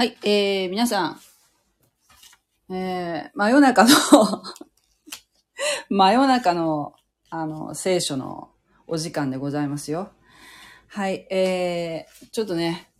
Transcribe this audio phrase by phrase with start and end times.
[0.00, 1.20] はい、えー、皆さ
[2.70, 3.90] ん、えー、真夜中の
[5.90, 6.94] 真夜中の、
[7.28, 8.50] あの、聖書の
[8.86, 10.10] お時間でございますよ。
[10.88, 12.90] はい、えー、ちょっとね、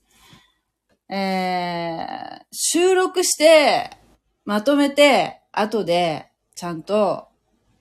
[1.08, 3.96] えー、収録して、
[4.44, 7.28] まとめて、後で、ちゃんと、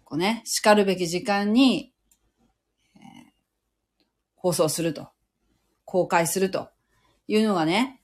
[0.06, 1.94] こうね、叱るべき時間に、
[2.96, 3.32] えー
[4.38, 5.10] 放送すると、
[5.84, 6.70] 公開すると
[7.28, 7.99] いうのがね、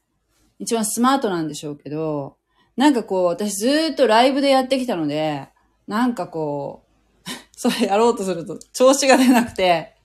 [0.59, 2.37] 一番スマートなんでしょうけど、
[2.75, 5.49] なんかこう、私ずっとライブでやってきたので、
[5.87, 6.83] なんかこ
[7.25, 9.95] う、 それやろうとすると調子が出なくて、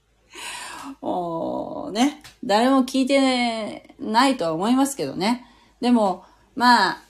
[1.00, 5.46] もうね、誰も聞いてないとは思いますけどね。
[5.80, 6.24] でも、
[6.54, 7.02] まあ、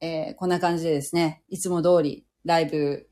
[0.00, 3.08] えーこんな感じでですね、いつも通りライブ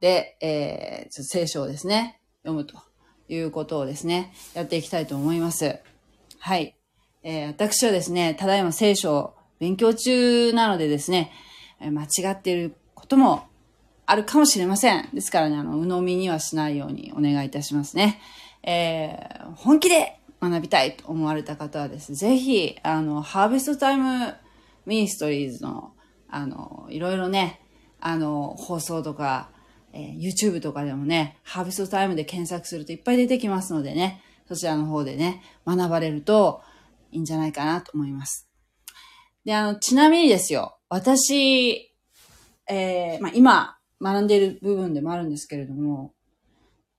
[0.00, 2.76] で、えー聖書をですね、読むと
[3.28, 5.80] いうことをですね、やっていきたいと思います。
[6.38, 6.75] はい。
[7.28, 11.32] えー私はですね、ただいま聖書を勉強中なのでですね、
[11.80, 13.48] え間違っていることも
[14.06, 15.08] あるかもしれません。
[15.12, 18.20] ですからね、あの、鵜呑みにはしないようにお願いいたしますね。
[18.62, 24.32] えー本気で学びたいと思われた方はですね、ぜひ、あの、ハーベストタイム
[24.86, 25.94] ミニストリーズの、
[26.28, 27.60] あの、いろいろね、
[28.00, 29.50] あの、放送とか、
[29.92, 36.62] えー YouTube とかでもね、ハーベストタイムで検索するといっぱい出てきますのでね、そちらの方でね、学ばれると
[37.10, 38.48] いいんじゃないかなと思います。
[39.44, 41.92] で、あの、ちなみにですよ、私、
[42.68, 46.14] えーまあ、今学んでいる部分でもあるんですけれども、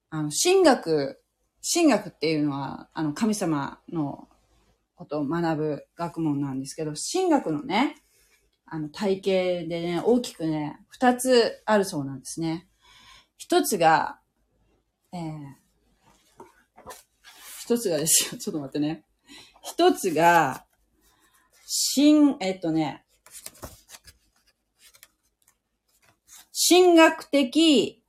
[0.10, 1.22] あの、神学、
[1.62, 4.28] 神学っていうのは、あの、神様の
[4.96, 7.96] ことを学ぶ学問なんですけど、神学のね、
[8.66, 12.68] あの、体系でね、大きくね、二つあるそうなんですね。
[13.38, 14.20] 一つが、
[15.14, 15.68] えー、
[17.62, 19.04] 一つがですよ、 ちょっと待ってね。
[19.70, 20.64] 一つが、
[21.94, 23.04] 神、えっとね、
[26.70, 28.02] 神学的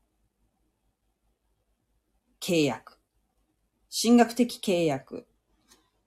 [2.41, 3.01] 契約。
[3.91, 5.27] 神学的契約。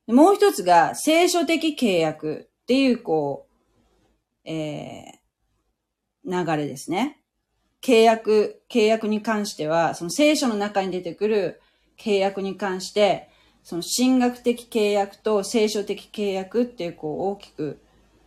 [0.08, 3.46] もう一つが聖書的契約っていう、こ
[4.46, 7.22] う、えー、流れですね。
[7.82, 11.62] 契約、契約に関しては、その聖書の中に出てくる
[12.00, 13.31] 契約に関して、
[13.64, 17.80] その神学的契約と聖書的契約っていう、こう、大きく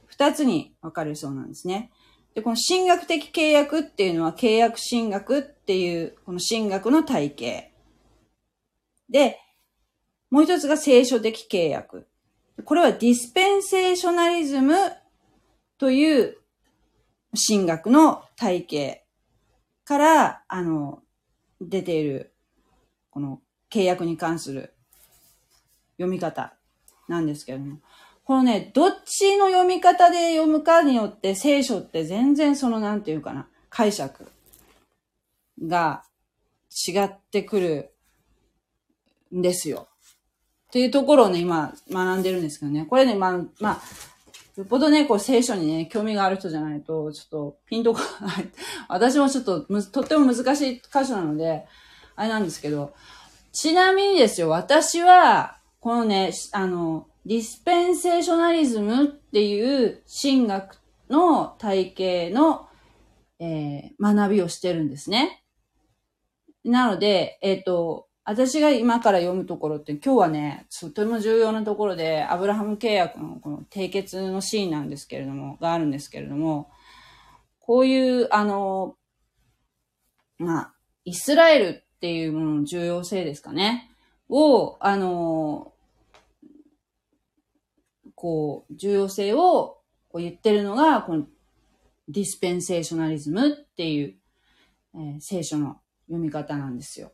[0.07, 1.91] 二つに分かれるそうなんですね。
[2.35, 7.73] で、この神学的契約っていうのは契約神学っていう、この神学の体系。
[9.09, 9.39] で、
[10.31, 12.09] もう一つが聖書的契約。
[12.65, 14.75] これはディスペンセーショナリズム
[15.79, 16.39] という
[17.49, 19.05] 神学の体系
[19.85, 21.03] から、あの、
[21.61, 22.35] 出ている、
[23.11, 23.41] この
[23.71, 24.74] 契約に関する
[25.97, 26.55] 読み方
[27.09, 27.79] なんですけども。
[28.25, 34.31] このね、どっちの読み方で読むかによって聖書って全然そのなんていうかな、解釈
[35.63, 36.05] が
[36.89, 37.95] 違ってくる
[39.35, 39.89] んですよ。
[40.69, 42.87] っていうところをね、今学んでるんですけどね。
[42.87, 43.83] これね、まあ、まあ、
[44.57, 48.49] よっぽどね、こう聖書にね、興味がある人じゃないと、ちょっとピンとこない。
[48.89, 51.67] 私もちょっと、とっても難しい箇所なので、
[52.17, 52.95] あれなんですけど、
[53.53, 60.81] ちなみにですよ、私は、このね、あの、ディスペンセーショナリズムっていう神学
[61.11, 62.69] の体系の、
[63.39, 65.45] えー学びをしてるんですね。
[66.65, 76.71] なので、えっ、と、私が今から読むところって今日はね、とても重要なところで、アブラハム契約のこの締結のシーンなんですけれども、があるんですけれども、
[77.61, 78.97] こういう、あの、
[80.39, 80.75] まあ、
[81.05, 83.91] イスラエルっていうものの重要性ですかね。
[84.31, 85.74] を、あの、
[88.25, 91.27] こう、重要性をこう言ってるのが、この
[92.09, 94.15] ディスペンセーショナリズムっていう、
[94.95, 95.77] えー聖書の
[96.07, 97.13] 読み方なんですよ。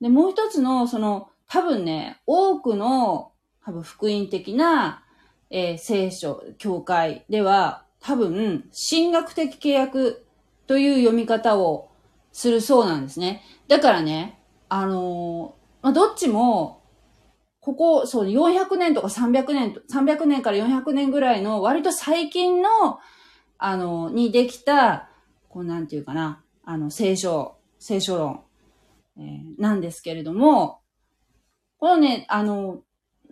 [0.00, 3.32] で、もう一つの、その、多分ね、多くの、
[3.66, 5.04] 多分福音的な、
[5.50, 10.24] えー聖書、教会では、多分、神学的契約
[10.66, 11.90] という読み方を
[12.32, 13.42] するそうなんですね。
[13.68, 14.40] だからね、
[14.70, 16.75] あのーまあ、どっちも、
[17.66, 23.00] ここ、そう、400年とか300年、300年から400年ぐらいの割と最近の、
[23.58, 25.08] あの、にできた、
[25.48, 28.44] こうなんていうかな、あの、聖書、聖書論、
[29.18, 30.78] えーなんですけれども、
[31.78, 32.82] このね、あの、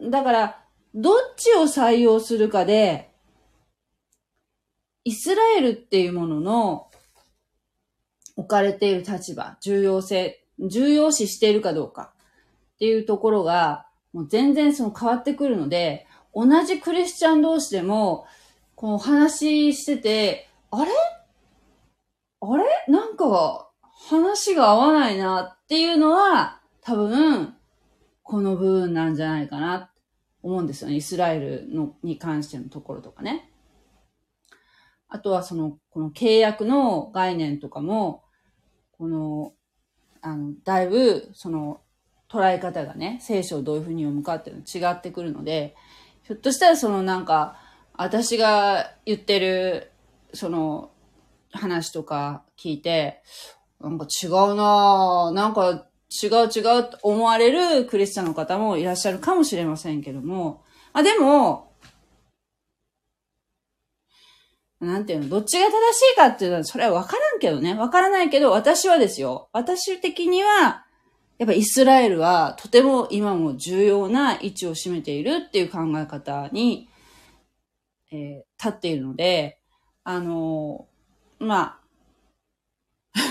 [0.02, 0.64] だから、
[0.96, 3.12] どっちを採用するかで、
[5.04, 6.90] イスラエルっていうものの
[8.34, 12.12] 置かれている立場、重要性、重要視しているかどうか
[12.74, 18.26] っていうところが、もう全然その変わってくるので、同じクリスチャン同士でも、
[18.76, 20.90] この話してて、あれ？
[22.40, 22.64] あれ？
[22.88, 23.70] なんか、
[24.08, 27.56] 話が合わないなっていうのは、多分、
[28.22, 29.90] この部分なんじゃないかな、
[30.42, 30.96] 思うんですよね。
[30.96, 33.50] イスラエルの、に関してのところとかね。
[35.08, 38.22] あとはその、この契約の概念とかも、
[38.92, 39.54] この、
[40.20, 41.80] あの、だいぶ、その、
[42.34, 45.76] 捉え方がね、聖書をどういうふうに読むかっていうの違ってくるので、
[46.24, 47.56] ひょっとしたらそのなんか、
[47.92, 49.92] 私が言ってる、
[50.32, 50.90] その、
[51.52, 53.22] 話とか聞いて、
[53.80, 55.86] なんか違うなぁ、なんか
[56.22, 61.72] 違う違うと思われるクリスチャンの方もいらっしゃるかもしれませんけども、あ、でも、
[64.80, 67.74] なんていうの、どっちが正しいかっていうのは、それはわからんけどね。
[67.74, 69.48] わからないけど、私はですよ。
[69.52, 70.83] 私的には、
[71.38, 76.88] やっぱイスラエルはとても今も重要な位置を占めているっていう考え方に、
[78.12, 79.58] えー、立っているので、
[80.04, 81.80] あのー、まあ、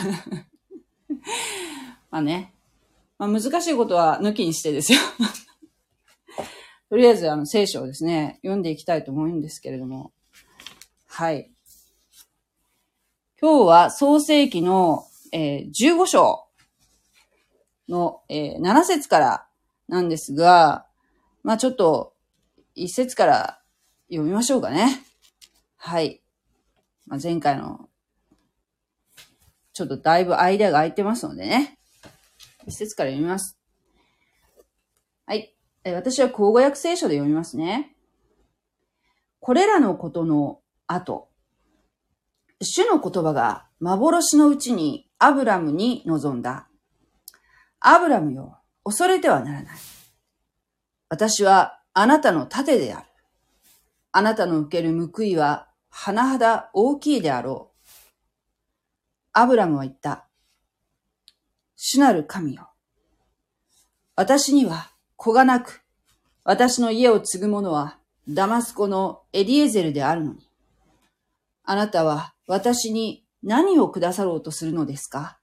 [2.12, 2.54] まあね、
[3.18, 5.00] まあ難しいことは抜きにしてですよ。
[6.90, 10.12] とりあえずあの聖書をですね、読んでいきたいと思うんですけれども、
[11.08, 11.50] はい。
[13.40, 16.48] 今日は創世記の、えー、15章。
[17.90, 19.48] の、えー、7節から
[19.88, 20.86] なんですが、
[21.44, 22.14] まあちょっと
[22.76, 23.60] 1節から
[24.10, 25.04] 読みましょうかね。
[25.78, 26.22] はい。
[27.08, 27.90] まあ、前回の、
[29.74, 31.78] ちょっとだいぶ間が空いてますのでね。
[32.68, 33.60] 1節から読みます。
[35.26, 35.54] はい。
[35.86, 37.96] 私は口語訳聖書で読みますね。
[39.40, 41.28] これらのことの後、
[42.62, 46.70] 主の言葉が幻のうちにアブラムに臨んだ。
[47.86, 49.76] アブラムよ、恐れてはならない。
[51.10, 53.06] 私はあなたの盾である。
[54.14, 57.90] あなたの受ける報いは甚だ大きいであろう。
[59.34, 60.28] アブラムは言った。
[61.76, 62.70] 主なる神よ。
[64.16, 65.84] 私には子がなく、
[66.46, 67.98] 私の家を継ぐ者は
[68.30, 70.50] ダマスコのエリエゼルであるのに。
[71.66, 75.38] あなたは私に何をくださろうとするのですか？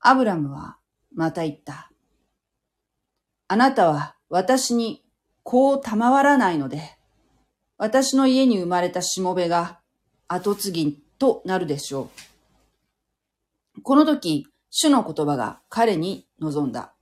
[0.00, 0.78] アブラムは
[1.14, 1.90] また言った。
[3.48, 5.04] あなたは私に
[5.42, 6.96] 子を賜らないので、
[7.78, 9.80] 私の家に生まれたしもべが
[10.28, 12.10] 後継ぎとなるでしょ
[13.76, 13.82] う。
[13.82, 16.94] この時、主の言葉が彼に望んだ。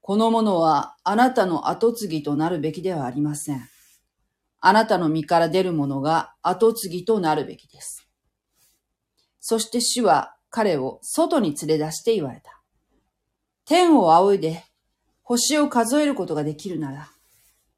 [0.00, 3.68] この者はあなたの後継ぎとなるべきではありません。
[4.60, 8.08] あなたの身から出るものが後継ぎとなるべきです。
[9.40, 12.60] そして主は彼を外に連れ出して言われた。
[13.64, 14.64] 天を仰いで
[15.22, 17.08] 星を数えることができるなら、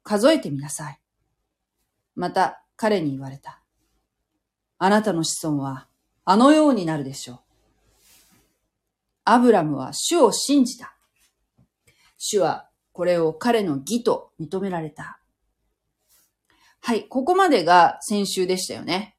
[0.03, 0.99] 数えてみなさい。
[2.15, 3.61] また彼に言われた。
[4.79, 5.87] あなたの子孫は
[6.25, 7.39] あのようになるでしょう。
[9.25, 10.95] アブラムは主を信じた。
[12.17, 15.19] 主はこれを彼の義と認められた。
[16.81, 19.15] はい、ここまでが先週でしたよね。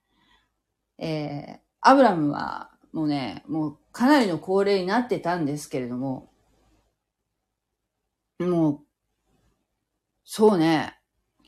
[0.98, 6.30] えー、アブラムはもうね、もうかなりの高齢になってたんですけれども、
[8.38, 8.80] もう、
[10.24, 10.96] そうね、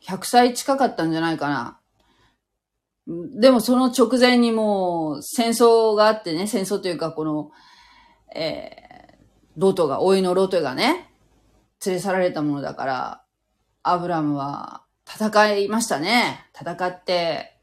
[0.05, 1.81] 100歳近かったんじゃないかな。
[3.39, 7.53] でもその直前にもう戦争があってね、戦争というかこの、
[8.35, 9.25] えー、
[9.57, 11.13] ロトが、老いのロトがね、
[11.87, 13.25] 連れ去られたものだから、
[13.85, 16.45] アブラムは戦いましたね。
[16.61, 17.57] 戦って、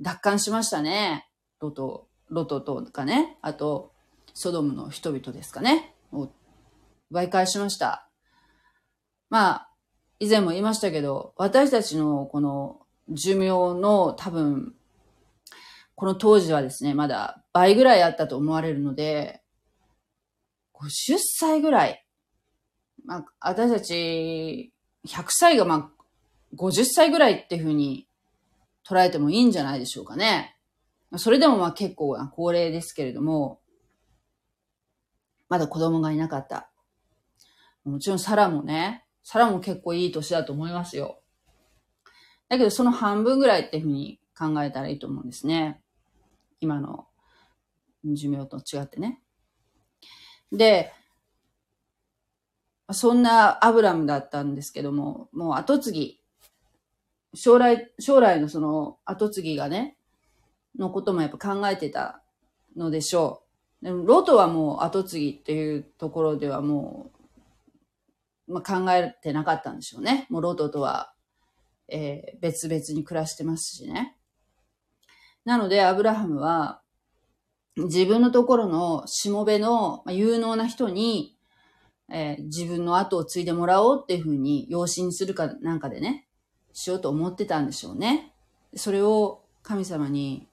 [0.00, 1.28] 奪還しましたね。
[1.60, 3.38] ロト、ロトとかね。
[3.42, 3.92] あと、
[4.34, 5.94] ソドムの人々ですかね。
[6.12, 6.28] を
[7.10, 8.08] 奪い返しました。
[9.30, 9.70] まあ、
[10.18, 12.80] 以前も言いましたけど、私たちのこの
[13.10, 13.48] 寿命
[13.80, 14.74] の多分、
[15.94, 19.42] この当時はですね、まだ倍ぐらいあったと思われるので、
[20.74, 22.04] 50歳ぐらい。
[23.04, 24.72] まあ、私たち
[25.06, 26.04] 100歳がまあ
[26.56, 28.08] 50歳ぐらいっていうふうに
[28.86, 30.55] 捉えてもいいんじゃないでしょうかね。
[31.16, 33.60] それでもまあ結構な高齢ですけれども、
[35.48, 36.70] まだ子供がいなかった。
[37.84, 41.20] もちろんサラもね、サラも結構いい年だと思いますよ。
[42.48, 45.80] だけどその半分ぐらいっていうふうに考えたらいいと思うんですね。
[46.60, 47.06] 今の
[48.04, 49.20] 寿命と違ってね。
[50.52, 50.92] で、
[52.92, 56.20] そんなアブラムだったんですけども、もう後継ぎ、
[57.34, 59.95] 将来、将来のその後継ぎがね、
[60.78, 62.22] のこともやっぱ考えてた
[62.76, 63.42] のでしょ
[63.82, 63.84] う。
[63.84, 67.16] でもロトはもう後継ぎっていうところではもう
[68.48, 70.26] まあ、考えてなかったんでしょうね。
[70.30, 71.12] もうロトとは、
[71.88, 74.16] えー、別々に暮らしてますしね。
[75.44, 76.80] なので、アブラハムは、
[77.76, 81.36] 自分のところのしもべの有能な人に、
[82.10, 86.26] えー、自分の後を継いでもらおうっていうふうに養子にするかなんかでね、
[86.72, 88.32] しようと思ってたんでしょうね。
[88.76, 90.48] それを神様に、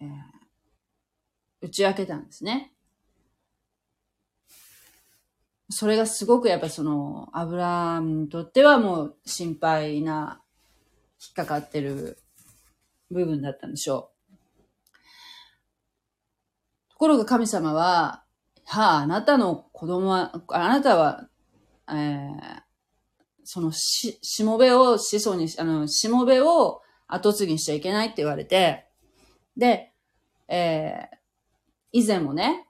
[0.00, 0.08] えー、
[1.62, 2.72] 打ち明けたんですね。
[5.68, 10.40] それがすごくやっぱその、アブラムにとってはもう心配な、
[11.20, 12.18] 引っかかってる
[13.10, 14.16] 部分だったんでしょう。
[16.90, 18.24] ところが神様は、
[18.64, 21.28] はあ、あなたの子供は、あなたは、
[21.88, 22.62] えー、
[23.44, 28.85] そのし、しもべを子孫に、あの、しもべを後継ぎにしちゃいけないって言われて、
[29.56, 29.92] で、
[30.48, 31.16] えー、
[31.92, 32.66] 以前もね、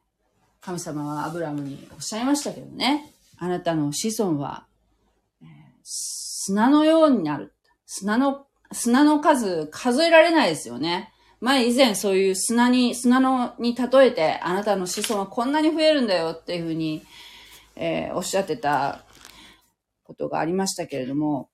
[0.61, 4.66] 神様はアブラムにおっしゃいましたけどね、あなたの子孫は、
[5.43, 5.49] えー、
[5.85, 7.52] 砂のようになる。
[7.87, 11.12] 砂の、砂の数数えられないですよね。
[11.40, 17.05] 前以前そういう砂に、砂のに例えて、あなたの子孫はこんなに増えるんだよっていうふうに、
[17.76, 19.05] えー、おっしゃってた
[20.02, 21.50] ことがありましたけれども、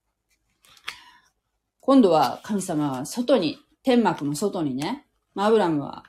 [1.80, 6.04] 今度は神様は外に、天幕の外にね、まあ、アブラムは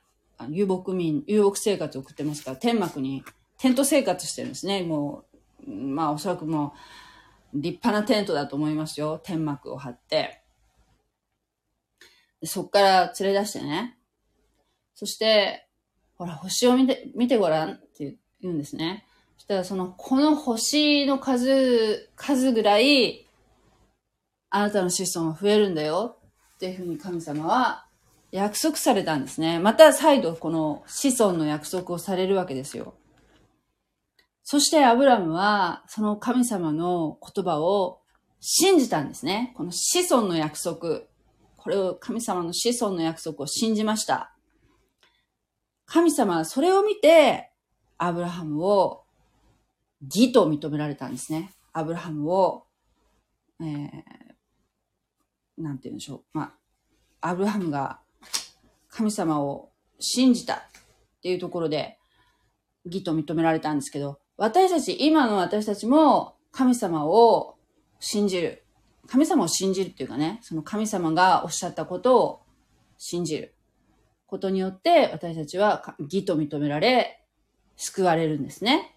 [0.50, 3.24] 遊牧民、遊牧生活を送ってますから、天幕に
[3.58, 4.84] テント生活してるんですね。
[4.84, 5.26] も
[5.66, 6.74] う、まあおそらくも
[7.54, 9.20] う立派なテントだと思いますよ。
[9.24, 10.42] 天幕を張って。
[12.44, 13.98] そっから連れ出してね。
[14.96, 15.68] そして、
[16.16, 19.06] ほら、星を見て、見てごらんって言うんですね。
[19.38, 23.28] そしたら、その、この星の数、数ぐらい、
[24.50, 26.18] あなたの子孫は増えるんだよ
[26.56, 27.83] っていうふうに神様は
[28.34, 29.60] 約束されたんですね。
[29.60, 32.96] また再度この子孫の約束をされるわけですよ。
[34.44, 38.02] そしてアブラムはその神様の言葉を
[38.40, 39.54] 信じたんですね。
[39.56, 41.02] この子孫の約束。
[41.58, 44.36] これを神様の子孫の約束を信じました。
[45.86, 47.52] 神様はそれを見て
[48.00, 49.04] アブラハムを
[50.02, 51.52] 義と認められたんですね。
[51.72, 52.66] アブラハムを、
[53.62, 53.78] えー、
[55.60, 56.22] なんて言うんでしょう。
[56.34, 56.56] ま
[57.22, 58.00] あ、アブラハムが
[58.94, 60.60] 神様を信じたっ
[61.24, 61.98] ていうところで、
[62.86, 67.56] 義と認められたんですけど、私たち、今の私たちも神様を
[68.00, 68.64] 信じる。
[69.08, 72.42] 神様を信じるっていうかね、その神様がおっしゃったことを
[73.00, 73.56] 信じる
[74.28, 77.24] ことによって、私たちは義と認められ、
[77.76, 78.96] 救われるんですね。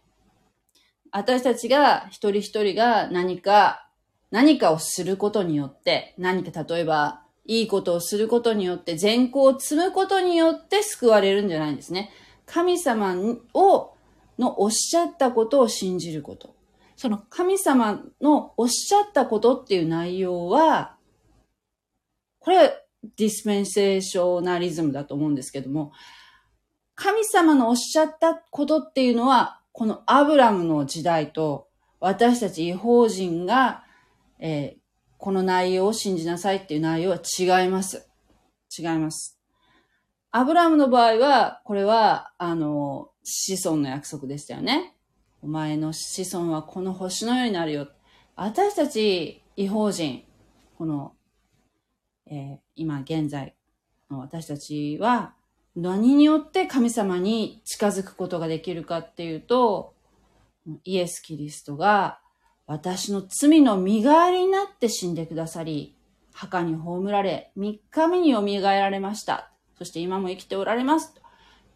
[1.10, 3.88] 私たちが一人一人が何か、
[4.30, 12.10] 何かをすることによって、何か例えばいいことをすることによって、善行を積むことによって救われるんじゃないんですね。
[12.44, 13.14] 神様
[13.54, 13.92] を、
[14.38, 16.54] のおっしゃったことを信じること。
[16.96, 20.96] その神様のおっしゃったことっていう内容は、
[22.38, 22.86] これ
[23.16, 25.92] ディスペンセーショナリズムだと思うんですけども、
[26.94, 31.68] 神様のおっしゃったことっていうのは、このアブラムの時代と
[32.00, 33.84] 私たち違法人が、
[34.38, 34.85] えー、
[35.26, 38.08] この内容を信じなさいっていう内容は違います。
[38.78, 39.36] 違います。
[40.30, 44.94] アブラムの場合は、これは、あの、子孫の約束でしたよね。
[45.42, 47.88] お前の子孫はこの星のようになるよ。
[48.36, 50.22] 私たち、違法人、
[50.78, 51.16] この、
[52.26, 53.56] えー、今現在
[54.08, 55.34] の私たちは、
[55.74, 59.92] 何によって神様に近づくことができるかっていうと、
[60.84, 62.20] イエス・キリストが
[62.66, 65.96] 私の罪の身代わりになって死んでくださり、
[66.32, 69.52] 墓に葬られ、3日目に蘇られました。
[69.78, 71.14] そして今も生きておられます。
[71.14, 71.20] と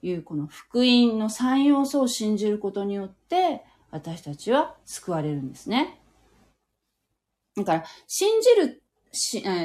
[0.03, 6.01] いうこの福音の三要素を信じることによって、私たちは救われるんですね。
[7.57, 8.83] だから、信じる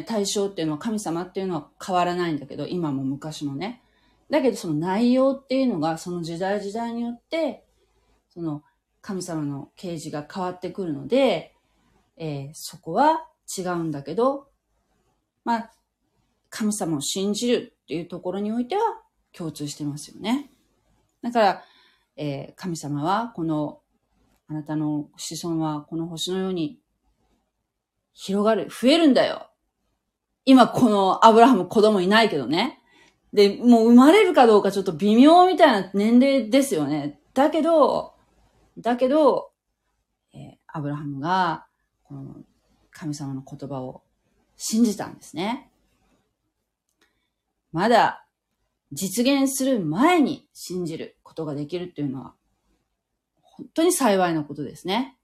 [0.05, 3.81] 対象っていうのは神様っていうのは変わらないんだけど、今も昔もね。
[4.29, 7.63] だけどその内容っていうのがその時代時代によって、
[8.29, 8.63] その
[9.05, 11.53] 神様の啓示が変わってくるので、
[12.17, 14.47] えー、そこは違うんだけど、
[15.43, 15.71] まあ、
[16.49, 18.81] 神様を信じるっていうところにおいては
[19.31, 20.49] 共通してますよね。
[21.21, 21.63] だから、
[22.17, 23.79] えー、神様はこの、
[24.47, 26.79] あなたの子孫はこの星のように
[28.11, 29.51] 広がる、増えるんだよ。
[30.45, 32.81] 今このアブラハム子供いないけどね。
[33.33, 37.19] で、もう生まれるかどうかちょっと微妙みたいな年齢ですよね。
[37.35, 38.14] だけど、
[38.77, 39.51] だけど、
[40.33, 41.65] えー、アブラハムが、
[42.03, 42.35] この
[42.91, 44.03] 神様の言葉を
[44.57, 45.69] 信じたんですね。
[47.71, 48.25] まだ
[48.91, 52.33] 実現する前に信じることができるっていうのは、
[53.41, 55.17] 本当に幸いなことですね。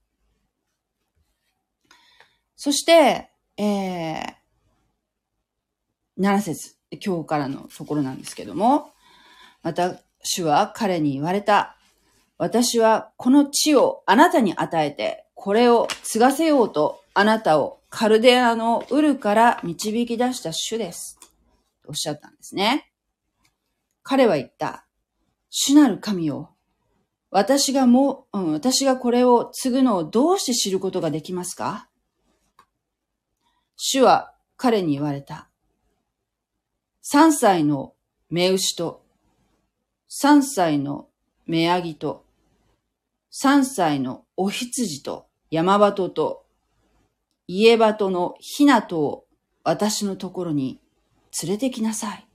[2.55, 4.35] そして、えー、
[6.17, 8.91] 7節、今日からのところなんですけども、
[9.63, 11.77] 私は彼に言われた。
[12.41, 21.19] 私はこの地をあなたに与えて、これを継がせようとあなたをカルデアのウルから導き出した主です。
[21.87, 22.91] おっしゃったんですね。
[24.01, 24.87] 彼は言った。
[25.51, 26.49] 主なる神よ。
[27.29, 31.89] 私がもう、うん、私がこれを継ぐのをどうして知ることができますか？
[33.75, 35.47] 主は彼に言われた。
[37.03, 37.93] 三歳の
[38.31, 39.03] 目牛と、
[40.07, 41.07] 三歳の
[41.45, 42.25] 目ヤギと、
[43.33, 46.45] 三歳のお羊と、山鳩と、
[47.47, 49.25] 家鳩のひなとを
[49.63, 50.81] 私のところに
[51.41, 52.27] 連れてきなさい。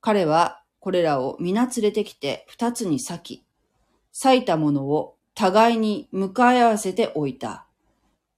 [0.00, 3.44] 彼はこれらを皆連れてきて二つに裂き、
[4.12, 7.66] 裂いたものを互いに向かい合わせておいた。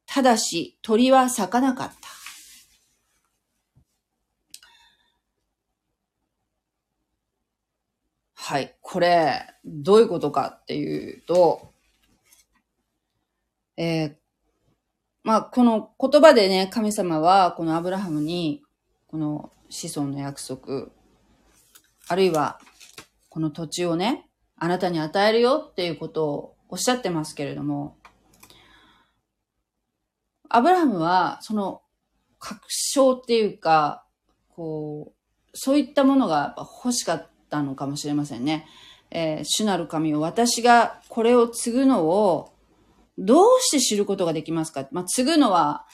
[0.06, 2.01] ただし鳥は咲かなかった。
[8.44, 8.74] はい。
[8.80, 11.72] これ、どういうことかっていうと、
[13.76, 14.14] えー、
[15.22, 18.64] まあ、この言葉でね、神様は、このアブラハムに、
[19.06, 20.88] この子孫の約束、
[22.08, 22.58] あるいは、
[23.28, 27.96] この土地をね、あなたに与えるよっていうことをおっしゃってますけれども、
[30.48, 31.82] アブラハムは、その、
[32.40, 34.04] 確証っていうか、
[34.48, 38.66] こう、そういったものが欲しかったたのかもしれませんね。
[39.10, 42.54] えー、主なる神を私がこれを継ぐのを
[43.18, 44.88] どうして知ることができますか？
[44.90, 45.84] まあ、継ぐのは、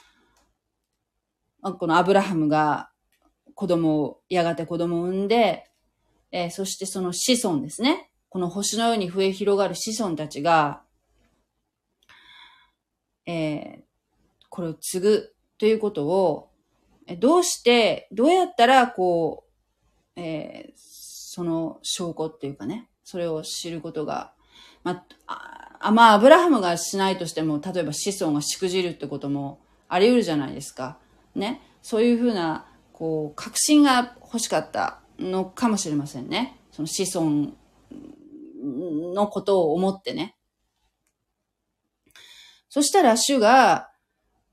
[1.62, 2.90] このアブラハムが
[3.54, 5.68] 子供を、やがて子供を産んで、
[6.30, 8.10] えー、そしてその子孫ですね。
[8.28, 10.82] この星のように増え広がる子孫たちが、
[13.26, 13.82] えー、
[14.48, 16.50] これを継ぐということを、
[17.18, 19.44] どうして、どうやったら、こ
[20.16, 20.72] う、えー、
[21.38, 24.32] その証拠っていうかね、それを知ることが、
[24.82, 30.98] まあ、あまあ、アブラハムがしないとしても、例えば子孫がしくじるってこともあり得るじゃないですか。
[31.36, 31.60] ね。
[31.80, 36.58] そういうふうな、こう、確信が欲しかったのかもしれませんね。
[36.72, 37.52] その子孫
[39.14, 40.36] のことを思ってね。
[42.68, 43.92] そしたら主が、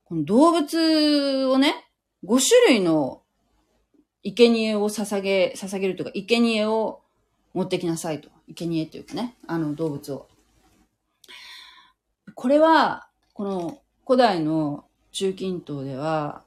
[0.03, 1.89] この動物をね、
[2.23, 3.23] 5種類の
[4.25, 7.01] 生贄を捧げ、捧げるというか、生贄を
[7.53, 8.29] 持ってきなさいと。
[8.55, 10.27] 生贄というかね、あの動物を。
[12.33, 16.43] これは、この古代の中近東では、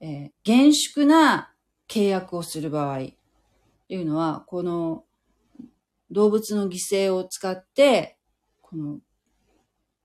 [0.00, 1.52] えー、厳粛な
[1.88, 5.04] 契約をする場合というのは、この
[6.10, 8.18] 動物の犠牲を使って、
[8.60, 8.98] この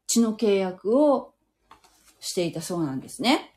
[0.05, 1.33] 血の契約を
[2.19, 3.52] していたそうなんですね。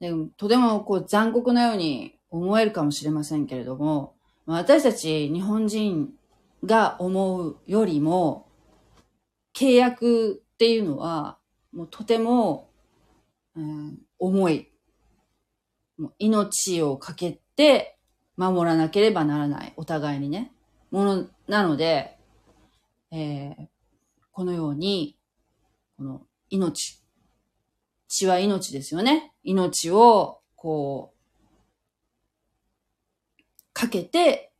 [0.00, 4.14] でとてもこう残酷なように思えるかもしれませんけれども、
[4.46, 6.14] 私たち日本人
[6.64, 8.48] が思うよりも、
[9.54, 11.38] 契約っていうのは、
[11.72, 12.70] もうとても、
[13.54, 14.68] うん、重い。
[15.98, 17.98] もう命をかけて
[18.36, 19.72] 守らなければならない。
[19.76, 20.52] お互いにね。
[20.90, 22.16] ものなので、
[23.10, 23.66] えー、
[24.32, 25.16] このように、
[25.96, 27.02] この命。
[28.08, 29.32] 血は命ですよね。
[29.48, 31.18] 命を、こう、
[33.72, 34.52] かけて、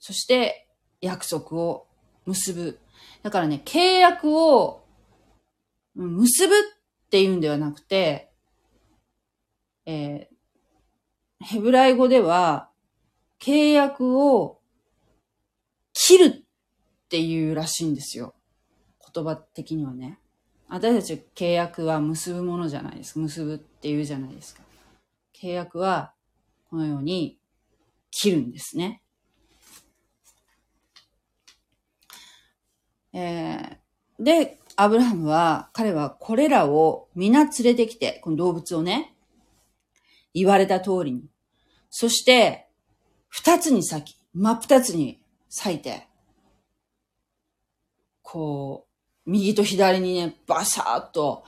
[0.00, 0.66] そして
[1.00, 1.86] 約束を
[2.24, 2.80] 結ぶ。
[3.22, 4.84] だからね、契約を
[5.94, 6.58] 結ぶっ
[7.08, 8.32] ていうんではなくて、
[9.84, 12.70] えー、ヘブライ語では、
[13.38, 14.60] 契約を
[15.92, 16.42] 切るっ
[17.08, 18.34] ていうらしいんですよ。
[19.14, 20.18] 言葉的にはね。
[20.68, 23.20] 私たち契約は結ぶものじゃないですか。
[23.20, 24.62] 結ぶっていうじゃないですか。
[25.40, 26.12] 契約は
[26.70, 27.38] このように
[28.10, 29.02] 切るんですね。
[33.12, 39.14] えー、で、アブラハムは、彼はこれらを皆連れてきて、この動物をね、
[40.34, 41.24] 言われた通りに。
[41.88, 42.68] そして、
[43.28, 46.08] 二つに咲き、真っ二つに咲いて、
[48.20, 48.85] こう、
[49.26, 51.44] 右と左にね、バシャーっと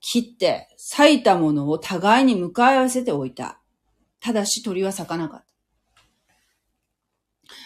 [0.00, 3.60] 切って、咲いたものを互いに向かい合わせておいた。
[4.20, 5.44] ただし鳥は咲かなかっ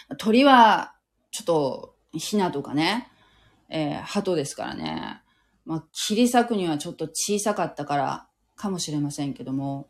[0.09, 0.15] た。
[0.15, 0.95] 鳥は、
[1.31, 3.09] ちょっと、ヒナとかね、
[3.69, 5.21] えー、鳩ですからね。
[5.65, 9.87] まあ、切り裂くにはちょっと小さかったからかもしれませんけども。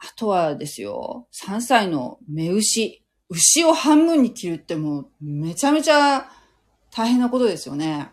[0.00, 3.04] あとはですよ、3歳の目牛。
[3.28, 6.30] 牛を半分に切るってもうめちゃめちゃ
[6.90, 8.10] 大変なことですよね。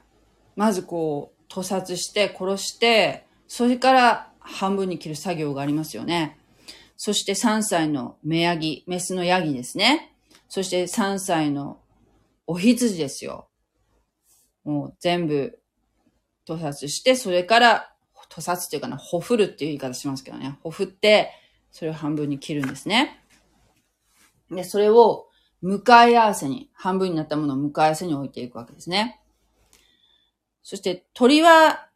[0.55, 6.37] まずこう、屠殺して殺して、それから半分に切る作業がありますよね。
[6.97, 10.13] そして3歳の目ヤギ、メスのヤギですね。
[10.47, 11.79] そして3歳の
[12.47, 13.49] お羊ですよ。
[14.63, 15.59] もう全部
[16.45, 17.93] 屠殺して、それから
[18.29, 20.57] 屠殺っていうかな、ほふるっていう言い方しますけどね。
[20.63, 21.31] ほふって、
[21.71, 23.21] それを半分に切るんですね。
[24.49, 25.27] で、それを
[25.65, 29.19] 向かい合わせに、半分になったものを向かい合わせに置いていくわけですね。
[30.61, 31.87] そして鳥は、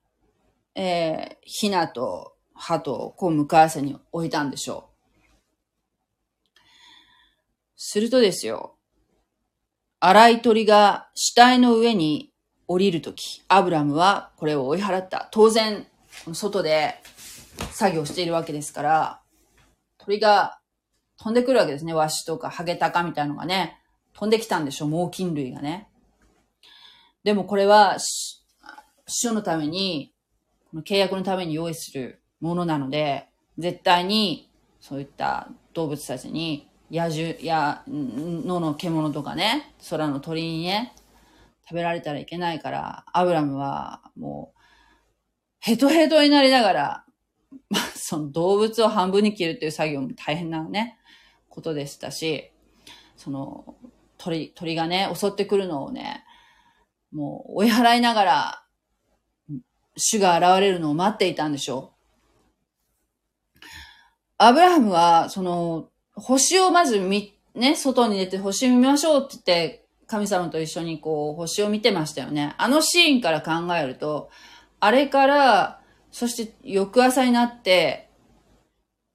[0.73, 4.89] えー、ひなと葉とこう向かい合わせに置いたんでしょ
[6.57, 6.59] う。
[7.75, 8.73] するとですよ、
[9.99, 12.33] 荒い鳥が死体の上に
[12.67, 15.29] 降りるとき、アブラムはこれを追い払った。
[15.31, 15.85] 当然、
[16.33, 16.95] 外で
[17.71, 19.21] 作業しているわけですから、
[19.99, 20.58] 鳥が
[21.19, 21.93] 飛んでくるわけですね。
[21.93, 23.77] ワシとかハゲタカみたいなのがね、
[24.13, 24.87] 飛んできたんでしょ。
[24.87, 25.89] 猛禽類がね。
[27.23, 27.97] でもこれは、
[29.07, 30.13] 主のために、
[30.71, 33.27] この契約のために用意するものなので、
[33.57, 40.93] 絶対にそういった動物たちに、野獣や野の獣とかね、空の鳥にね、
[41.67, 44.59] 食べられたらいけないから、アブラムはもう、
[45.59, 47.05] ヘトヘトになりながら、
[47.69, 50.97] まあ、その動物を半分に切るっていう作業も大変なね、
[51.49, 52.51] ことでしたし、
[53.17, 53.75] その
[54.17, 56.23] 鳥、鳥がね、襲ってくるのをね、
[57.11, 58.63] もう追い払いながら、
[59.97, 61.99] 主が現れるのを待っていたんでしょう。
[64.37, 72.55] アブラハムは、その、星をまず見、ね、外に出て星見ましょうって言って、神様と一緒にこう、星を見てましたよね。
[72.57, 74.29] あのシーンから考えると、
[74.79, 75.78] あれから、
[76.11, 78.09] そして翌朝になって、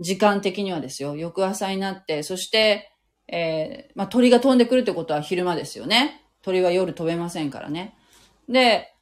[0.00, 2.92] 時間的にはですよ、翌朝になって、そして、
[3.28, 6.24] えー、まあ、鳥が飛んでくるってことは昼間ですよね。
[6.42, 7.96] 鳥は夜飛べませんからね。
[8.48, 8.94] で、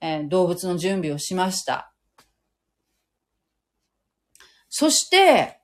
[0.00, 1.92] えー、動物の準備をしました。
[4.68, 5.60] そして、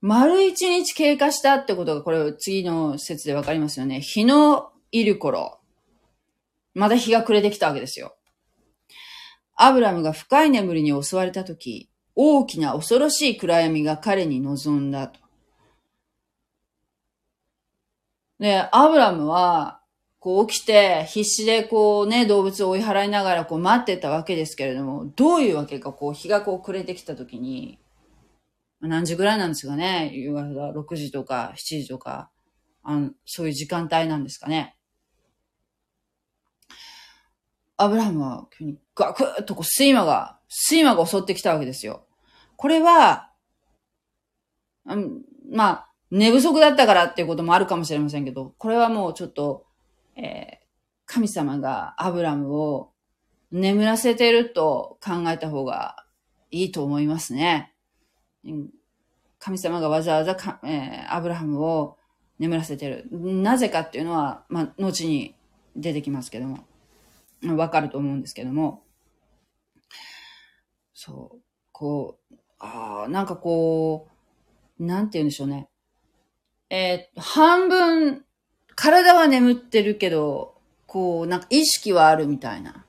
[0.00, 4.00] 丸一日経過したってことが、これ次の説でわかりますよね。
[4.00, 5.60] 日のいる頃。
[6.74, 8.16] また日が暮れてきたわけですよ。
[9.64, 15.20] アブラムが深い眠りに襲われたとき、大きな恐ろしい暗闇が彼に望んだと。
[18.38, 19.80] で、アブラムは、
[20.18, 27.78] こう起きて、必死でこうね、動物を追い払いながらこう待ってたわけですけれども、どういうわけか、こう日がこう暮れてきた時に、
[28.80, 32.30] 何時ぐらいなんですかね夕方6時とか7時とか、
[32.82, 34.76] あのそういう時間帯なんですかね。
[37.76, 40.38] アブラハムは急にガクッとこう睡魔が、
[40.70, 42.06] 睡魔が襲ってきたわけですよ。
[42.56, 43.30] これは、
[44.86, 49.64] うん、まあ、寝不足だったからっていうこともあるかもしれませんけど、これはもうちょっと、
[50.14, 50.56] えー、
[51.06, 52.90] 神様がアブラムを
[53.50, 56.04] 眠らせてると考えた方が
[56.50, 57.74] いいと思いますね。
[59.38, 61.96] 神様がわざわざか、えー、アブラハムを
[62.38, 63.08] 眠らせてる。
[63.10, 65.34] なぜかっていうのは、まあ、後に
[65.74, 66.66] 出てきますけども、
[67.44, 68.84] わかると思うんですけども、
[70.94, 74.08] そう、こう、ああ、なんかこ
[74.78, 75.68] う、なんて言うんでしょうね。
[76.70, 78.24] えー、半分
[78.74, 80.54] 体は眠ってるけど、
[80.86, 82.86] こう、なんか意識はあるみたいな。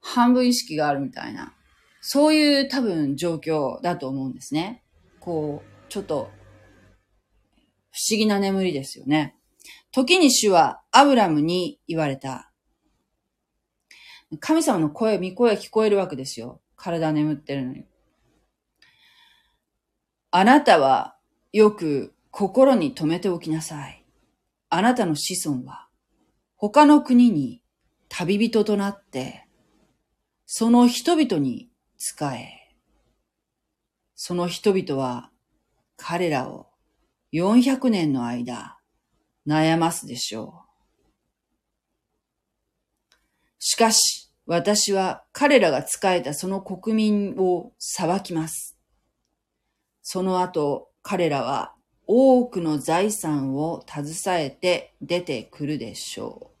[0.00, 1.54] 半分意識があるみたいな。
[2.00, 4.82] そういう多分状況だと思うんですね。
[5.20, 6.30] こう、ちょっと、
[7.90, 9.36] 不思議な眠りですよね。
[9.90, 12.47] 時に主はアブラムに言われた。
[14.36, 16.60] 神様の声、見声聞こえるわけですよ。
[16.76, 17.86] 体眠ってるのに。
[20.30, 21.16] あなたは
[21.52, 24.04] よく心に留めておきなさい。
[24.68, 25.88] あなたの子孫は
[26.56, 27.62] 他の国に
[28.10, 29.46] 旅人となって、
[30.44, 32.74] その人々に仕え、
[34.14, 35.30] その人々は
[35.96, 36.66] 彼らを
[37.32, 38.78] 400年の間
[39.46, 40.67] 悩ますでしょう。
[43.58, 48.78] しかし、私は彼らが仕えたその国民を裁きます。
[50.02, 51.74] その後、彼らは
[52.06, 56.58] 多くの財産を携えて出てくるでしょう。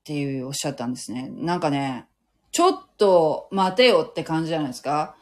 [0.00, 1.28] っていうおっしゃったんですね。
[1.30, 2.06] なんかね、
[2.52, 5.16] ちょっと待てよって感じじゃないですか。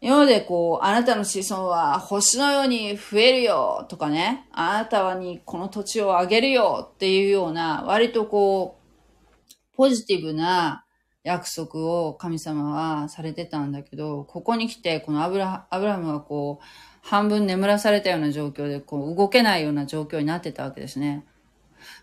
[0.00, 10.84] 今までこう、あなたの子孫は星のように増えるよとかね、あなたはにこの土地をあげるよっていうような、割とこう、ポジティブな
[11.24, 16.64] 約束を神様はされてたんだけど、ここに来て、このアブラアブラムはこう、
[17.02, 21.24] 半分眠らされたような状況で、こう、動けないような状況になってたわけですね。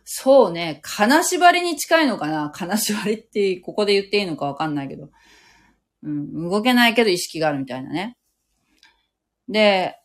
[0.04, 2.50] そうね、金縛りに近いのかな？
[2.54, 5.10] 金縛りってここで言っていいのかわかんないけど。
[6.06, 8.18] うん、動けないけど意識があるみたいなね。
[9.50, 9.98] で、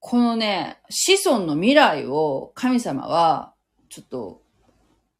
[0.00, 3.54] このね、子孫の未来を神様は、
[3.88, 4.42] ちょっと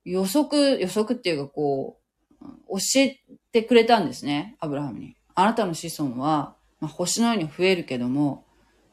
[0.05, 1.99] 予測、予測っていうかこ
[2.41, 3.21] う、教え
[3.53, 5.17] てくれたんですね、アブラハムに。
[5.35, 8.45] あなたの子孫は、まあ、星のように増えるけども、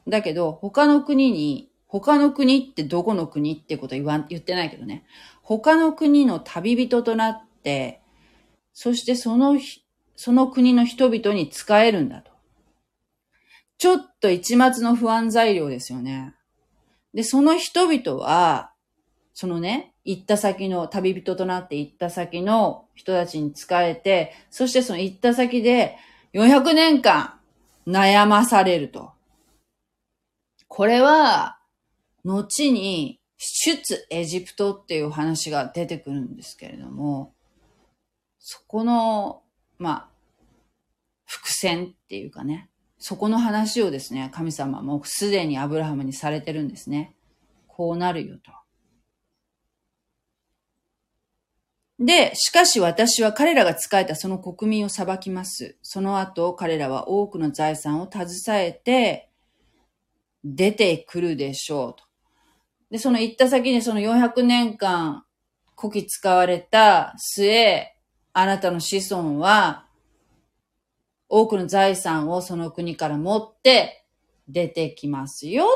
[0.08, 5.04] だけど他の国に、他の国ってどこの国ってことは言わん言ってないけどね。
[5.42, 7.99] 他の国の旅人となって、
[8.82, 9.58] そしてその、
[10.16, 12.30] その国の人々に使えるんだと。
[13.76, 16.34] ちょっと一末の不安材料ですよね。
[17.12, 18.72] で、その人々は、
[19.34, 25.98] そのね、行った先の、旅人となって行った先の人たちに仕えて、そしてその行った先で
[26.32, 27.38] 400年間
[27.86, 29.12] 悩まされると。
[30.68, 31.58] これは、
[32.24, 37.34] 後に、出エジプトっていう話が出てくるんですけれども、
[38.40, 39.42] そこの、
[39.78, 40.08] まあ、
[41.26, 47.14] 伏線っていうかね、そこの話をですね、神様もすでにアブラハムにされてるんですね。
[47.68, 48.50] こうなるよと。
[52.04, 55.76] で、しかし私は彼らが仕えたその国民を裁きます。
[55.82, 59.30] その後、彼らは多くの財産を携えて、
[60.42, 62.04] 出てくるでしょうと。
[62.90, 65.24] で、その行った先にその400年間、
[65.78, 67.94] 古希使われた末、
[68.32, 69.86] あなたの子孫は、
[71.28, 74.04] 多くの財産をその国から持って
[74.48, 75.66] 出てきますよ。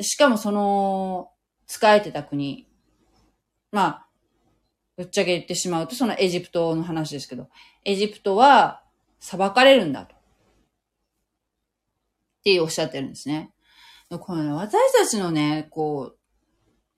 [0.00, 1.30] しかもその、
[1.66, 2.68] 使えてた国。
[3.72, 4.06] まあ、
[4.96, 7.48] ぶっちゃけ言ってしまうと、そのエジプトの話ですけど、
[7.84, 8.82] エジプトは
[9.18, 10.14] 裁かれるんだと。
[10.14, 10.18] っ
[12.44, 13.52] ておっしゃってるんですね。
[14.10, 16.18] このね、私たちのね、こう、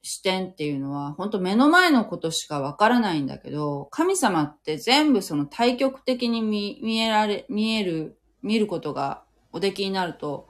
[0.09, 10.49] 視点っていうのは、本当目の前のことしかわからないんだけど、神様って全部その対極的に見見えられ、見える、見ることがおできになると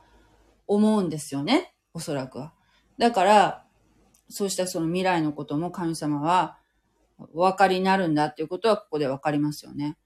[0.66, 1.75] 思うんですよね。
[1.95, 2.53] おそらくは。
[2.99, 3.64] だから、
[4.29, 6.59] そうしたその未来のことも神様は
[7.33, 9.97] お分かりになるんだっていうことはここで分かりますよね。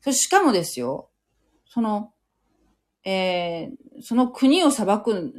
[0.00, 1.10] そしかもですよ、
[1.66, 2.12] その、
[3.04, 5.32] えー、その国を裁く、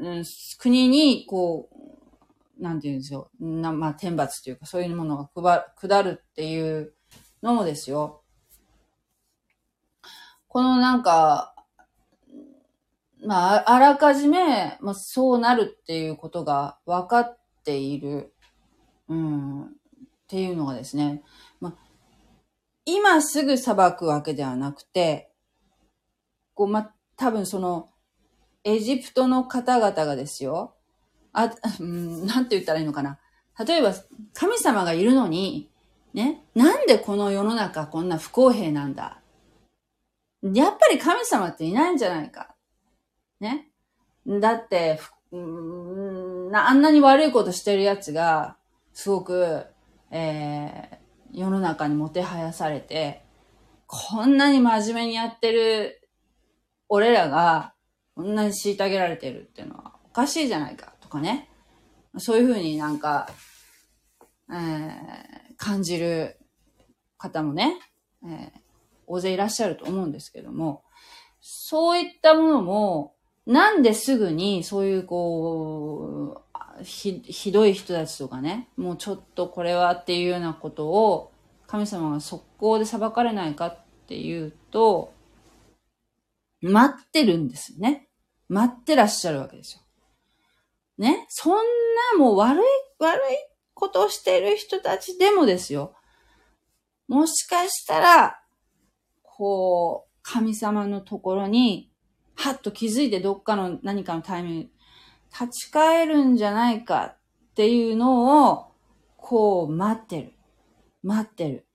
[0.57, 1.72] 国に、こう、
[2.59, 3.29] なんて言うんですよ。
[3.39, 6.93] なまあ、天罰というか、そういうものが下るっていう
[7.41, 8.21] のもですよ。
[10.47, 11.55] このなんか、
[13.25, 18.33] まあ、あらかじめ、まあ、そうなるっていうことが分かっている。
[19.07, 19.63] うん。
[19.63, 19.69] っ
[20.27, 21.23] ていうのがですね、
[21.59, 21.75] ま
[22.85, 25.31] 今すぐ裁くわけではなくて、
[26.53, 27.89] こう、まあ、多分その、
[28.63, 30.75] エジプトの方々がですよ、
[31.33, 33.19] あ、うん、なんて言ったらいいのかな。
[33.65, 33.93] 例えば、
[34.33, 35.69] 神様がいるのに、
[36.13, 39.19] ね、なんでこの世の中こんな不公平なんだ
[40.43, 42.55] やっぱり神様っていないんじゃないか。
[43.39, 43.69] ね。
[44.27, 44.99] だって、
[45.31, 45.39] う
[46.51, 48.57] ん、あんなに悪いことしてる奴が、
[48.93, 49.65] すごく、
[50.11, 53.23] えー、世の中にもてはやされて、
[53.87, 56.09] こんなに真面目にやってる
[56.89, 57.73] 俺らが、
[58.15, 61.49] こんなに虐げられてるっていうのはおかしいじゃないかかね。
[62.17, 63.29] そういうふうになんか、
[64.49, 64.57] えー、
[65.57, 66.37] 感じる
[67.17, 67.79] 方もね、
[68.23, 68.51] えー、
[69.07, 70.83] 大勢いらっしゃると思うんですけども、
[71.39, 76.43] そういったものも、なんですぐにそういうこ
[76.79, 81.31] う、ひ、ひどい人たちとかね、もうちょっとこれはっていうようなことを
[81.67, 85.13] 神様が速攻で裁かれないかっていうと、
[86.61, 88.07] 待ってるんですよね。
[88.47, 89.82] 待ってらっしゃるわけですよ。
[90.97, 91.25] ね。
[91.29, 92.63] そんなもう悪い、
[92.99, 93.21] 悪い
[93.73, 95.95] ことをしている人たちでもですよ。
[97.07, 98.39] もしかしたら、
[99.21, 101.91] こう、神様のところに、
[102.35, 104.69] はっと気づいてどっかの何かのタイミング、
[105.31, 107.17] 立ち返るんじゃないかっ
[107.55, 108.71] ていうのを、
[109.17, 110.33] こう待ってる。
[111.01, 111.67] 待ってる。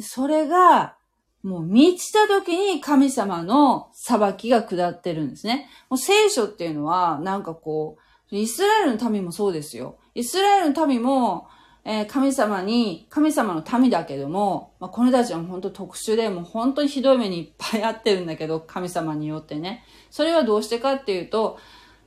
[0.00, 0.96] それが、
[1.42, 5.68] もう満ちた時に神様の裁きが下ってるんですね。
[5.88, 9.98] もう聖書っていうのは、なんかこう、イスラエルの民もそうですよ。
[10.14, 11.48] イスラエルの民も、
[11.84, 19.84] えー、神様に、神様の民だけども、まあ、この人たちは本当特殊で、もう本当にひどい目にいっぱいあってるんだけど、 神様によってね。
[20.10, 21.58] それはどうしてかっていうと、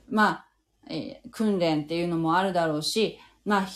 [0.08, 0.46] まあ、
[0.88, 3.66] えー、訓練っていうのもあるだろうし、まあ、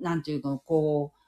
[0.00, 1.23] なんていうか、こう、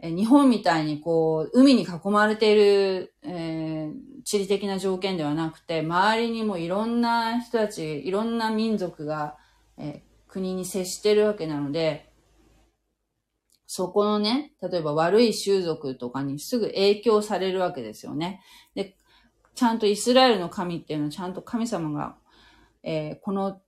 [0.00, 9.36] え、日本みたいにこう、海に囲まれている、えー、地理的な条件ではなくて、周りにもいろんな人たち、いろんな民族が、
[9.78, 12.10] えー、国に接してるわけなので、
[13.66, 18.40] そこのね、例えば悪い習俗とかにすぐ影響されるわけですよね。
[18.74, 18.96] で、
[19.54, 22.16] ちゃんとイスラエルの神っていうのはちゃんと神様が、
[22.82, 23.60] えー、この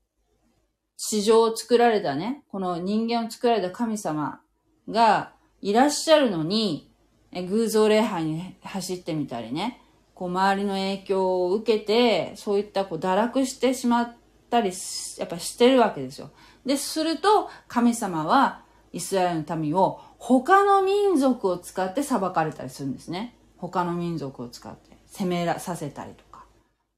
[0.96, 4.40] 地上を作られたね、この人間を作られた神様
[4.88, 5.32] が
[5.66, 6.92] いらっしゃるのに、
[7.33, 9.81] 偶像礼拝に走ってみたりね、
[10.14, 14.16] こう周りの影響を受けて、そういったこう堕落してしまっ
[14.48, 14.70] たり
[15.18, 16.31] やっぱしてるわけですよ。
[16.64, 23.35] で、すると神様はイスラエルの民を他の民族を使って裁かれたりするんですね。
[23.57, 26.44] 他の民族を使って攻めらさせたりとか。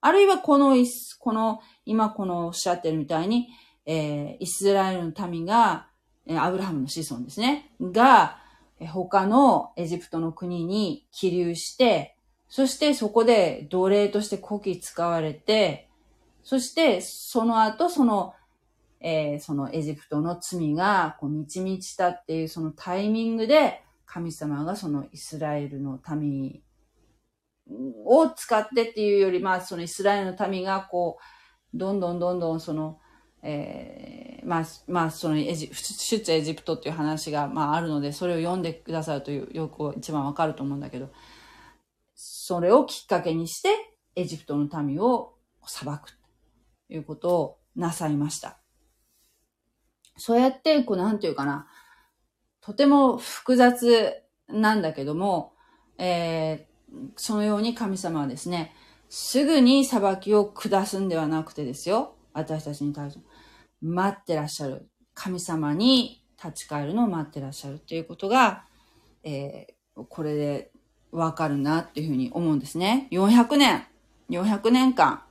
[0.03, 0.77] あるいはこの、
[1.21, 3.49] この、今このおっしゃってるみたいに、
[3.87, 5.87] えー、イスラエルの民が、
[6.27, 8.47] え、アブラハムの子孫ですね、が、
[8.87, 12.17] 他のエジプトの国に起流して、
[12.49, 15.89] そしてそこで奴隷として古希使われて、
[16.43, 18.35] そしてその後その、
[19.01, 26.63] えー、そのエジプトの罪がこう満ち満ちたっていうそのタイミングで神様がそのイスラエルの民
[28.05, 31.19] を使ってっていうより、まあそのイスラエルの民がこ
[31.75, 32.99] う、どんどんどんどんその
[33.43, 34.18] えー、
[34.49, 41.11] まあ、まあ、そのエジ、出エジプトっていう話が、まあ、あるので、それを読んでくださるという、よく一番わかると思うんだけど、
[42.15, 43.69] それをきっかけにして、
[44.17, 45.35] エジプトの民を
[45.67, 46.13] 裁く
[46.89, 48.59] ということをなさいました。
[50.17, 51.69] そうやって、こう、なんていうかな、
[52.63, 54.15] とても複雑
[54.49, 55.53] なんだけども、
[55.99, 58.75] えー、そのように神様はですね、
[59.11, 62.15] すぐに裁きを下すんではなくてですよ。
[62.33, 63.28] 私たちに対して。
[63.81, 64.89] 待ってらっしゃる。
[65.15, 68.65] 神様に立ち返るのを待ってらっしゃるっていうことが、
[69.25, 70.71] えー、これで
[71.11, 73.09] わかるなっていうふうに思うんですね。
[73.11, 73.87] 400年、
[74.31, 75.23] 400年間、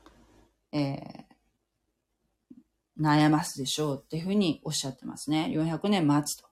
[0.72, 5.50] えー、悩ますでしょうっていうふうにおっしゃってますね。
[5.54, 6.48] 400年待つと。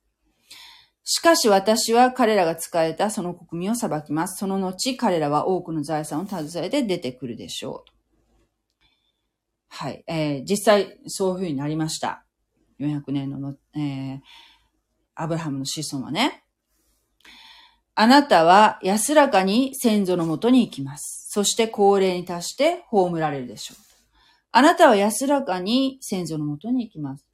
[1.03, 4.39] しかし私は彼らが使えたその国民を裁きます。
[4.39, 7.94] その後彼らは多くの財産を携えて出てくるでしょう。
[9.69, 10.04] はい。
[10.08, 12.25] えー、実際、そういう風になりました。
[12.80, 14.19] 400年のえー、
[15.15, 16.43] アブラハムの子孫はね。
[17.97, 21.30] あなたは安らかに先祖のもとに行きます。
[21.32, 23.86] そして高齢に達して葬られるでしょう。
[24.51, 27.25] あなたは安らかに先祖のもとに行きます。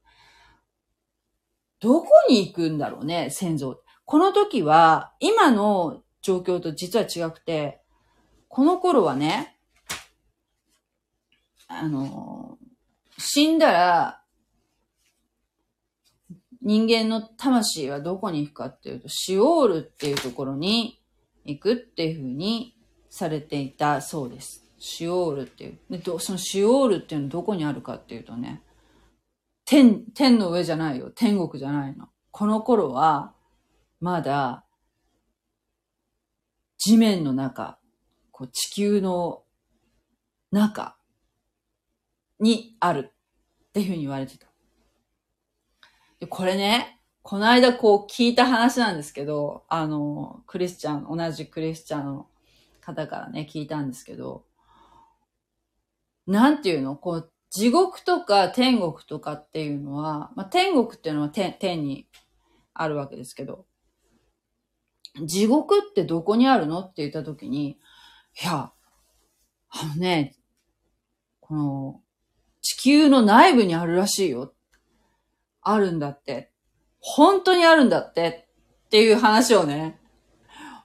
[1.80, 3.82] どこに行くんだろうね、先祖。
[4.06, 7.82] この時は、今の状況と実は違くて、
[8.48, 9.51] この頃はね、
[11.74, 12.58] あの、
[13.18, 14.22] 死んだら、
[16.62, 21.02] 人間の魂はどこに行くかっていうと、シオールっていうところに
[21.46, 22.76] 行くっていうふうに
[23.10, 24.66] されていたそうです。
[24.80, 25.80] シオールっていう。
[25.90, 28.62] で、そのシオールっていうのはどこにあるかっていうとね、
[29.66, 31.10] 天、天の上じゃないよ。
[31.16, 32.10] 天国じゃないの。
[32.32, 33.34] この頃は、
[34.00, 34.66] まだ、
[36.78, 37.80] 地面の中、
[38.32, 39.44] こう地球の
[40.52, 40.98] 中
[42.42, 43.12] にある
[43.70, 44.48] っていうふうに言われてた。
[46.20, 52.28] で、これね、この間こう聞いた話なんですけど、あの、クリスチャン、同じクリスチャンの
[52.82, 54.44] 方からね、聞いたんですけど、
[56.26, 56.96] なんていうの？
[56.96, 62.08] こう、地獄とか天国とかっていうのは、まあ、天国っていうのは天天に
[62.74, 63.66] あるわけですけど、
[65.26, 66.80] 地獄ってどこにあるの？
[66.80, 67.72] って言ったときに、
[68.42, 68.72] いや、
[69.70, 70.36] あのね、
[71.40, 72.02] この、
[72.62, 74.54] 地球の内部にあるらしいよ。
[75.62, 76.52] あるんだって。
[77.00, 78.48] 本当にあるんだって
[78.86, 80.00] っていう話をね、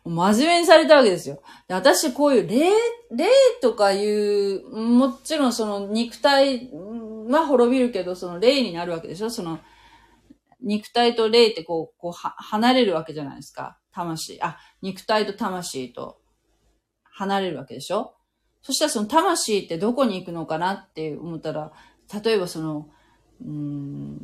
[0.04, 1.42] 真面目にされたわけですよ。
[1.68, 2.70] で私こういう霊、
[3.10, 3.28] 霊
[3.60, 6.70] とかいう、もちろんその肉体
[7.28, 9.30] は滅びるけど、その霊になるわけでしょ？
[9.30, 9.58] その
[10.60, 13.78] 肉体と霊ってこう、こうは、離れるわけじゃないですか。
[13.92, 14.38] 魂。
[14.42, 16.20] あ、肉体と魂と
[17.04, 18.15] 離れるわけでしょ？
[18.66, 21.70] そしたらその魂ってどこに行くのかなって思ったら、
[22.24, 22.88] 例えばその、
[23.40, 24.20] うん、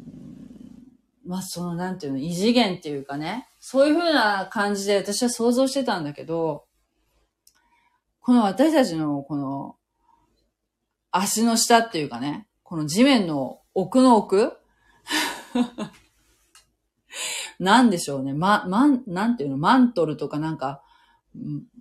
[1.24, 6.64] まあそのなんていうの、異次元っていうかね、そういう風な感じで私は想像してたんだけど、
[8.20, 9.76] この私たちのこの
[11.12, 14.56] 足の下っていうかね、この地面の奥の奥
[17.60, 18.32] なんでしょうね。
[18.32, 20.82] ま、まん、なんていうの、マントルとかなんか、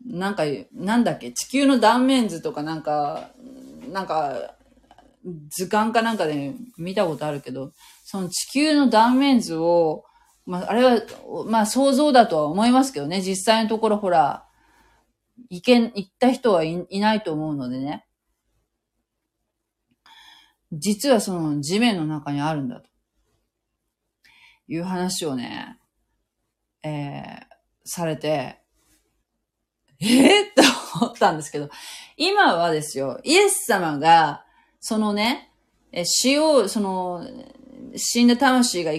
[0.06, 0.44] なんか、
[0.74, 3.32] なんだっけ、地球の断面図とかなんか、
[3.92, 4.56] なんか、
[5.50, 7.74] 図鑑かなんかで見たことあるけど、
[8.04, 10.06] その地球の断面図を、
[10.46, 11.02] まあ、あれは、
[11.46, 14.46] まあ想像だとは思いますけどね、実際のところほら、
[15.50, 18.06] 行けん、行った人はいいないと思うのでね。
[20.72, 22.90] 実はその地面の中にあるんだと。
[24.68, 25.78] いう話をね、
[26.82, 27.46] えー、
[27.84, 28.61] されて、
[30.02, 30.62] えー、って
[31.00, 31.70] 思ったんですけど、
[32.18, 34.44] 今はですよ、イエス様が、
[34.80, 35.52] そのね、
[36.04, 37.26] 死を、その、
[37.96, 38.92] 死んだ魂が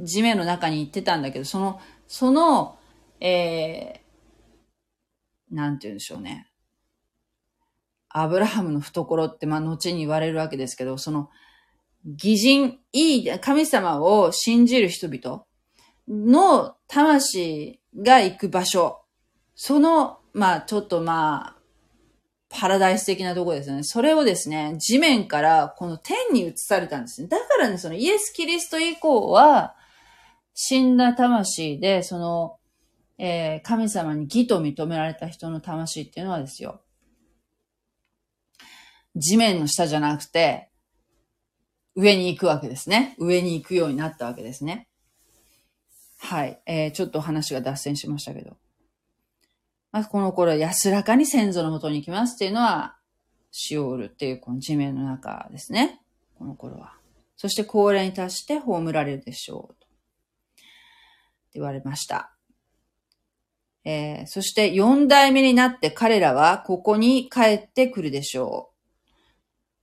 [0.00, 2.78] 地面の中に行ってたんだけど、その、その、
[3.20, 6.48] えー、なんて言うんでしょうね。
[8.08, 11.30] アブラハムの懐って、まあ、後に言われるわけですけど、その、
[12.04, 15.44] 偽人、いい、神様を信じる人々
[16.08, 19.02] の魂が行く場所。
[19.54, 21.56] その、まあ、ちょっとまあ、
[22.50, 23.84] パラダイス的なとこですよね。
[23.84, 27.28] それをですね、地面からこの天に移されたんですね。
[27.28, 29.74] だからね、そのイエス・キリスト以降は、
[30.52, 32.58] 死んだ魂で、その、
[33.16, 36.82] えー、神様に義と認められた人の魂っていうのはですよ、
[39.16, 40.70] 地面の下じゃなくて、
[41.94, 43.16] 上に行くわけですね。
[43.18, 44.86] 上に行くようになったわけですね。
[46.18, 46.60] はい。
[46.66, 48.58] えー、ちょっと話が脱線しましたけど。
[49.96, 52.96] まあ、この頃安らかに先祖のもとに行きますっていうのは、
[53.50, 56.02] シオールっていうこの地面の中ですね。
[56.38, 56.92] この頃は。
[57.34, 59.74] そして高齢に達して葬られるでしょう。
[59.80, 59.86] と
[61.54, 62.36] 言われました。
[63.86, 68.76] えー、そして四代目になって彼らはここに帰ってくるでしょう。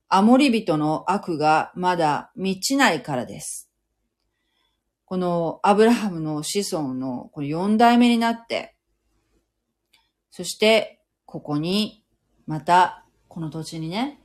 [0.10, 3.68] アモリ人の悪がまだ満ちないからです。
[5.06, 8.76] このアブラハムの子孫のこの四代目になって、
[10.36, 12.04] そして、ここに、
[12.48, 14.20] また、この土地にね、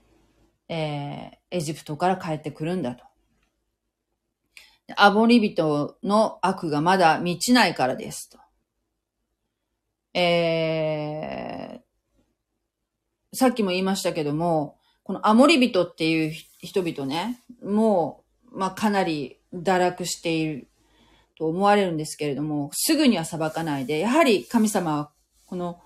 [0.66, 3.04] えー、エジプトから帰ってくるんだと。
[4.96, 8.38] アボリ人の悪がまだ満ちないからですと。
[10.14, 20.68] えー、さっきも言いましたけども、このアモリ人っていう人々ね、もう、まあ、かなり堕落している
[21.36, 25.10] と思われるんですけれども、すぐには裁かないで、やはり神様は
[25.44, 25.82] この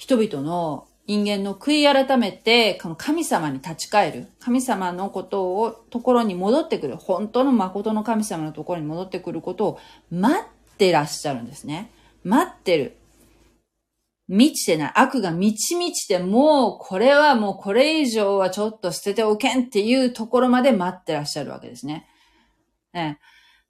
[0.00, 4.28] 人々の人間の悔い改めて、この神様に立ち返る。
[4.40, 6.96] 神様のことを、ところに戻ってくる。
[6.96, 9.78] 本当の誠の神様のところに戻ってくることを
[10.10, 11.90] 待ってらっしゃるんですね。
[12.24, 12.96] 待ってる。
[14.26, 14.92] 満ちてない。
[14.94, 22.08] 悪が満ち満ちて、もうこれはもうこれ以上はちょっと捨てておけんっていうところまで待ってらっしゃるわけですね。
[22.94, 23.20] ね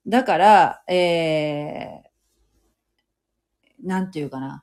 [0.07, 4.63] だから、えー、なんていうかな。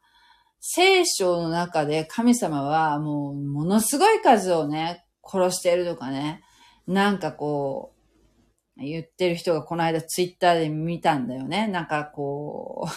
[0.70, 6.44] 聖書の中で神様はもうものすごい数をね、殺してるとかね、
[6.86, 7.94] なんかこ
[8.78, 11.68] う、言ってる人がこの間ツイッターで見たんだよね。
[11.68, 12.90] なんかこ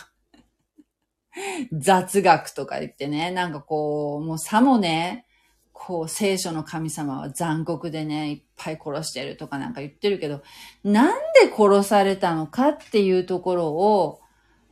[1.72, 5.24] う 雑学とか言ってね、なんかこう、もうさもね、
[5.72, 10.42] こう、聖書の神様は残酷でね、いっぱい殺してるとかなんか言ってるけど、
[10.82, 14.20] なんで殺されたのかっていうところを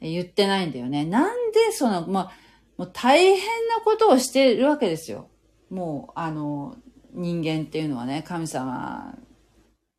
[0.01, 1.05] 言ってないんだよね。
[1.05, 2.48] なんでその、まあ、
[2.79, 5.29] もう大変なことをしてるわけですよ。
[5.69, 6.77] もう、あの、
[7.13, 9.19] 人間っていうのはね、神様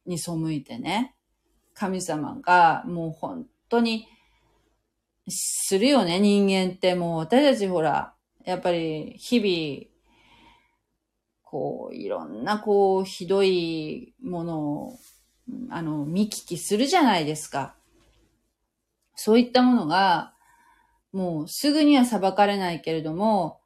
[0.05, 1.13] に背いてね、
[1.73, 4.07] 神様がもう本当に
[5.27, 8.13] するよね、人間ってもう私たちほら、
[8.45, 9.89] やっぱり日々、
[11.43, 14.99] こう、いろんなこう、ひどいものを、
[15.69, 17.75] あの、見聞きするじゃないですか。
[19.15, 20.33] そういったものが、
[21.11, 23.59] もうすぐには裁かれないけれども、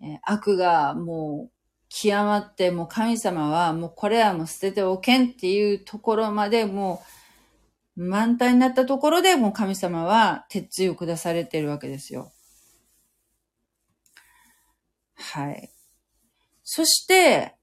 [0.00, 1.50] え悪がもう
[1.88, 7.02] 極まって、もう神様はもうこれはもう捨てておけんっていうところまでも
[7.96, 12.30] う満タンになったところでもう神様は鉄槌を下されているわけですよ。
[15.14, 15.70] はい。
[16.62, 17.54] そして、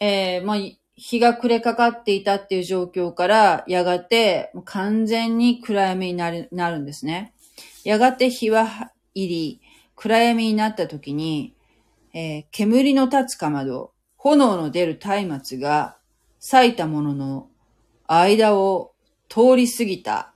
[0.00, 0.56] えー、まあ、
[0.94, 7.34] 日が暮れかかっていたっていう状況から、やがて、完全に暗闇になる、なるんですね。
[7.84, 9.60] やがて日は入り、
[9.96, 11.54] 暗闇になった時に、
[12.14, 15.96] えー、煙の立つかまど、炎の出る松明が
[16.38, 17.48] 咲いたものの
[18.06, 18.94] 間を
[19.28, 20.34] 通り過ぎた。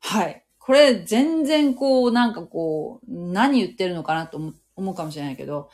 [0.00, 0.44] はい。
[0.58, 4.38] これ全然こう、なんかこう、何言ってるのかなと
[4.76, 5.70] 思うかもしれないけど、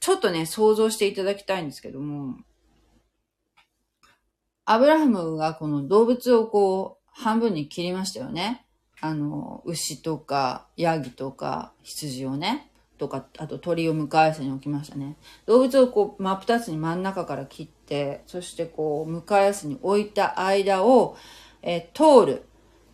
[0.00, 2.36] ちょっとね、想像していただきたいんですけども、
[4.64, 8.64] アブラハムがこの動物をこう、半分に切りましたよね。
[9.00, 15.16] あの、牛とか、ヤギとか、羊をね、とか、あと鳥を向かい合わせに置きましたね。
[15.46, 21.16] 動物をこう、真っ二つに真ん中から切って、そしてこう、向かい合わせに置いた間を、
[21.62, 22.46] えー、通る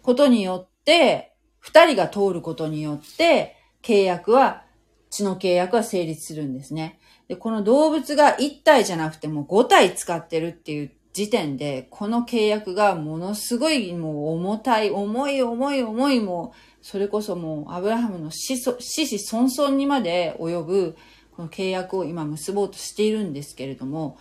[0.03, 4.63] ことによって、二人が通ることによって、契約は、
[5.11, 7.01] 血の契約は成立するんですね。
[7.27, 20.97] で、この動物が一体じゃなくても五体使ってるっていう時点で、この契約がものすごいもう重たい、重い重い重いもう、それこそもうアブラハムの死死孫孫にまで及ぶ
[21.35, 24.19] この契約を今結ぼうとしているんですけれども、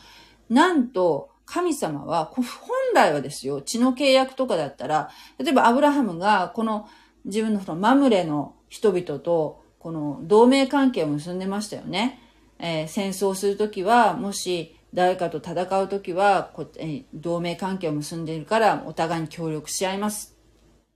[0.50, 2.46] なんと神様は、本
[2.94, 6.88] 来はですよ、血の契約とかだったら、例えばアブラハムがこの
[7.26, 12.22] 自分のそのマムレの人々とこの同盟関係を結んでましたよね。
[12.58, 20.38] えー、戦争するときは、もし誰かと戦うときは、え、同盟関係を結んでいるからお互いに協力し合います。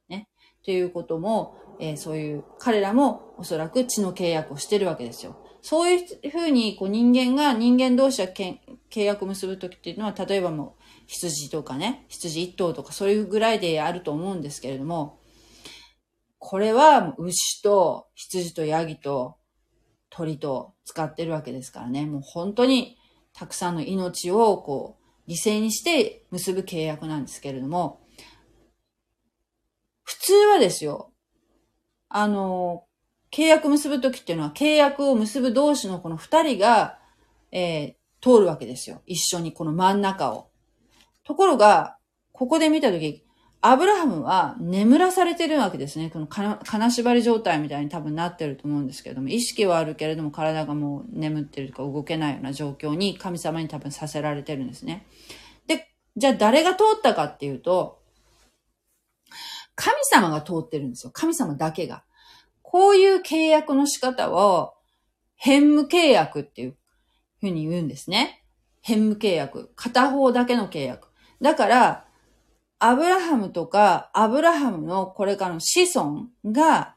[0.07, 0.29] ね。
[0.63, 5.37] ということも、えー、そういう彼らもおそらく血の契約をしてるわけですよ。
[5.61, 8.59] そういうふうにこう人間が人間同士は契
[9.03, 15.19] 約を結ぶときっていうのは、例えばもう羊とかね、羊一頭とかそういうぐらいであると思うんですけれども、
[16.37, 19.35] これは牛と羊とヤギと
[20.09, 22.97] 鳥と使ってるわけですからね、もう本当に
[23.39, 28.01] たくさんの命をこう犠牲にして結ぶ契約なんですけれども、
[30.03, 31.13] 普通はですよ、
[32.09, 32.83] あの、
[33.31, 36.99] 契約結ぶときっていうのは、契約を結ぶ同士のこの二人が、
[37.53, 39.01] えー、通るわけですよ。
[39.05, 40.49] 一緒にこの真ん中を。
[41.23, 41.97] ところが、
[42.33, 43.23] ここで見たとき、
[43.61, 46.09] アブラハムは眠らされてるわけですね。
[46.09, 55.05] この金縛り状態みたいに多分なってると思うんですけれども、意識はあるけれども体がもう眠ってるとか動けないような状況に神様に多分させられてるんですね。
[55.67, 57.99] で、じゃあ誰が通ったかっていうと、
[59.75, 61.11] 神様が通ってるんですよ。
[61.13, 62.03] 神様だけが。
[62.61, 64.73] こういう契約の仕方を、
[65.35, 66.75] 変無契約っていう
[67.39, 68.43] ふうに言うんですね。
[68.81, 69.71] 変無契約。
[69.75, 71.07] 片方だけの契約。
[71.41, 72.05] だから、
[72.79, 76.95] アブラハムとか、アブラハムのこれからの子孫が、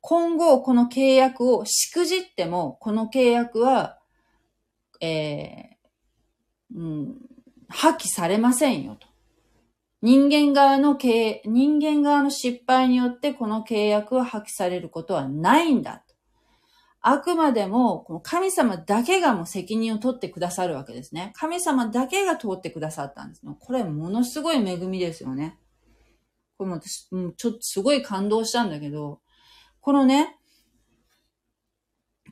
[0.00, 4.00] 今後この契約をしくじっても、この契約は、
[5.00, 7.16] えー、うん、
[7.68, 9.06] 破棄されませんよと。
[10.02, 16.02] 人間側の経、人間側の失敗によってこの契約は破棄されることはないんだ。
[17.04, 21.32] あくまでも、この神様だけがもう責任を取ってくださるわけですね。
[21.34, 23.42] 神様だけが通ってくださったんです。
[23.58, 25.58] これものすごい恵みですよね。
[26.56, 29.20] これも私、う、ちょっとすごい感動したんだけど、
[29.80, 30.38] このね、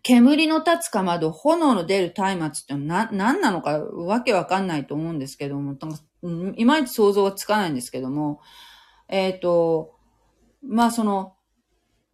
[0.03, 5.77] 煙の立つかまど、炎の出る松明ってな、何なのかわけわかんないと思うんですけども、
[6.55, 8.41] いまいち想像がつかないんですけども、
[9.09, 9.97] えっ、ー、と、
[10.63, 11.35] まあその、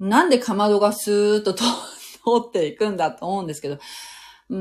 [0.01, 1.65] なんでかまどがスーッと通
[2.35, 3.79] っていくんだと思うんですけど、
[4.49, 4.57] う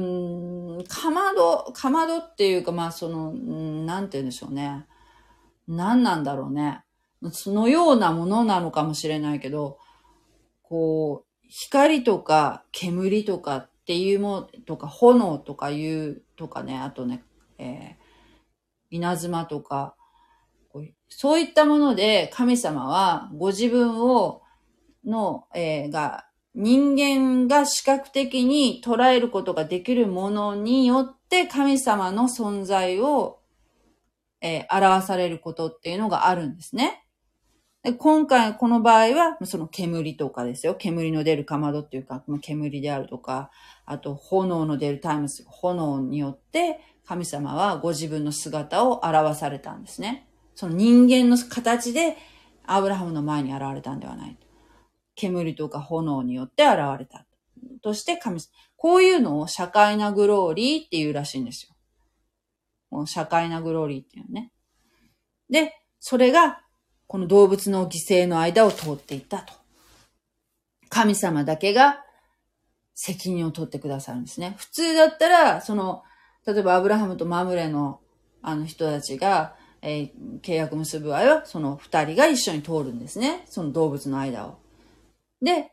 [0.81, 4.85] ん、かまど、かまどっていうか、まあその、なんて言うんでしょうね。
[5.67, 6.83] 何なんだろうね。
[7.31, 9.79] そのようなものなのかもしれないけど、
[10.63, 17.23] こう、光とか煙とかっていうものとか炎とかいうとかね、あとね、
[17.57, 19.95] えー、稲妻とか、
[21.07, 24.41] そういったもので神様はご自分を、
[25.05, 26.25] の、えー、が、
[26.55, 33.39] 人間が視覚的に捉えることができるものによって神様の存在を、
[34.39, 37.05] えー、表されることっていうのがあるんですね。
[37.83, 40.73] で今回、この場合は、その煙とかですよ。
[40.73, 43.51] 煙の出るかまどっていうか、煙であるとか、
[43.85, 50.27] あと炎の出るタイムス、炎によって神様はご自分の姿を表されたんですね。
[50.55, 52.17] その人間の形で
[52.65, 54.37] アブラハムの前に現れたんではない。
[55.15, 57.25] 煙とか炎によって現れた。
[57.81, 58.47] として神様。
[58.77, 61.75] こういうのを社会なグローリーっていうらしいんですよ。
[62.89, 64.51] この社会なグローリーっていうね。
[65.49, 66.61] で、それが
[67.07, 69.53] この動物の犠牲の間を通っていったと。
[70.89, 72.03] 神様だけが
[72.93, 74.55] 責任を取ってくださるんですね。
[74.57, 76.03] 普通だったら、その、
[76.45, 77.99] 例えばアブラハムとマムレの
[78.41, 83.43] あの人たちが、えー、契約結ぶ場合は、その二人が一緒に通るんですね。
[83.49, 84.59] その動物の間を。
[85.45, 85.71] で、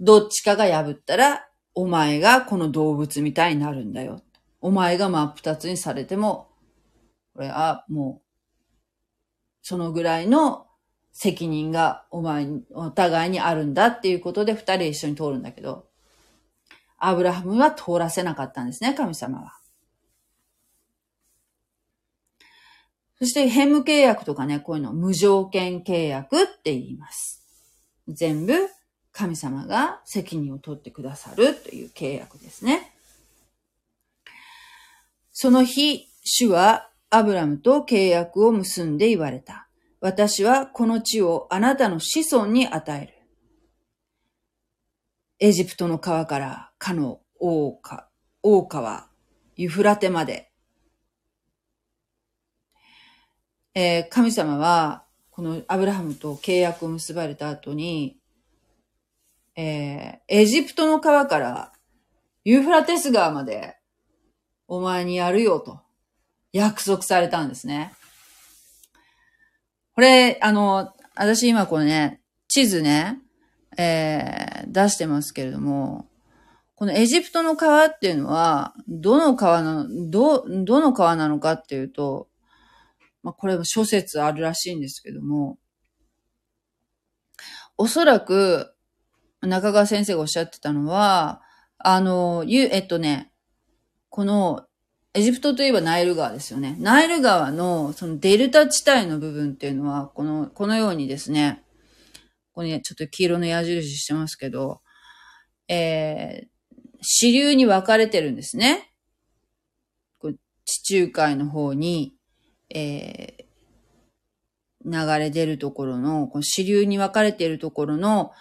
[0.00, 4.20] どっちかが破ったら、お前がこの動物みたいになるんだよ。
[4.60, 6.48] お前が真っ二つにされても、
[7.34, 8.22] これはもう、
[9.62, 10.66] そのぐらいの
[11.12, 15.86] 責任がお前、お互いにあるんだっていうことで二人一緒に通るんだけど、
[16.98, 19.52] アブラハムは通らせなかったんですね、神様は。
[23.18, 27.46] そして、ヘム契約とかね、こういうの無条件契約って言います。
[28.08, 28.52] 全部、
[29.12, 32.92] 神様が責任を取ってくださるという契約ですね。
[35.32, 39.68] その日、主はアブラムと契約を結んで言われた。
[40.00, 43.12] 私はこの地をあなたの子孫に与える。
[45.38, 47.78] エジプトの川からかの大
[48.66, 49.08] 川、
[49.56, 50.52] ユフラテまで
[53.74, 58.18] えー神様は、このアブラハムと契約を結ばれた後に、
[59.56, 61.72] えーエジプトの川から
[62.44, 63.76] ユーフラテス川まで
[64.66, 65.80] お前にやるよと
[66.52, 67.92] 約束されたんですね。
[69.94, 73.18] これ、あの、私今これね、地図ね、
[73.76, 76.08] えー出してますけれども、
[76.74, 82.28] このエジプトの川っていうのは、どの川なの、ど、どの川なのかっていうと、
[83.22, 85.58] まあ、これも諸説あるらしいんですけども、
[87.76, 88.74] おそらく、
[89.42, 91.42] 中川先生がおっしゃってたのは、
[91.78, 93.32] あの、ゆ、えっとね、
[94.08, 94.64] この、
[95.14, 96.76] エジプトといえばナイル川ですよね。
[96.78, 101.62] ナイル川の、そのデルタ地帯の部分っていうのは、この、このようにですね、
[102.52, 104.80] ここにちょっと黄色の矢印してますけど、
[105.68, 108.92] えー、支流に分かれてるんですね。
[110.18, 110.32] こ
[110.64, 112.14] 地中海の方に、
[112.70, 118.32] えー、流れ出るところの、この支流に分かれているところの、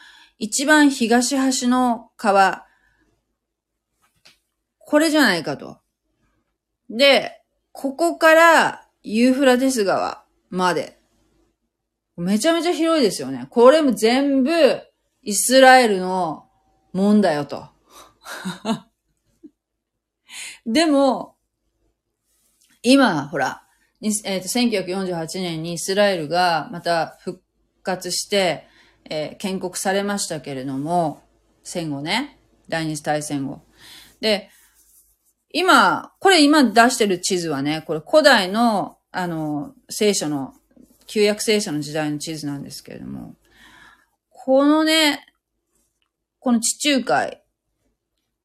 [0.44, 2.66] 一番東端の川、
[4.80, 5.78] これじゃないかと。
[6.90, 11.00] で、ここからユーフラテス川まで。
[12.18, 13.46] めちゃめちゃ広いですよね。
[13.52, 14.52] これも全部
[15.22, 16.50] イスラエルの
[16.92, 17.70] もんだよと。
[20.66, 21.36] でも、
[22.82, 23.64] 今、ほら、
[24.02, 27.44] えーと1948年にイスラエルがまた復
[27.84, 28.71] 活して、
[29.10, 31.22] えー建国されましたけれども、
[31.64, 32.38] 戦後ね、
[32.70, 33.62] 第二次大戦後。
[34.20, 34.50] で、
[35.54, 40.54] 今、これ今出してる地図はね、これ古代の、あの、聖書の、
[41.08, 43.36] 旧約聖書の時代の地図なんですけれども、
[44.30, 45.26] このね、
[46.40, 47.44] この地中海、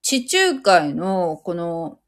[0.03, 2.01] 地中海の、この、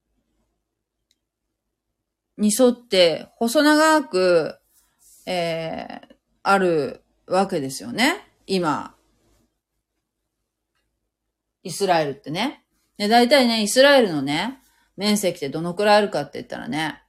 [2.37, 4.59] に沿って、細長く、
[5.27, 8.28] えー、あるわけですよね。
[8.49, 8.95] 今。
[11.63, 12.65] イスラエルってね。
[12.97, 14.59] で、大体ね、イスラエルのね、
[14.97, 17.03] 面積ってどのくらいあるかって言ったらね、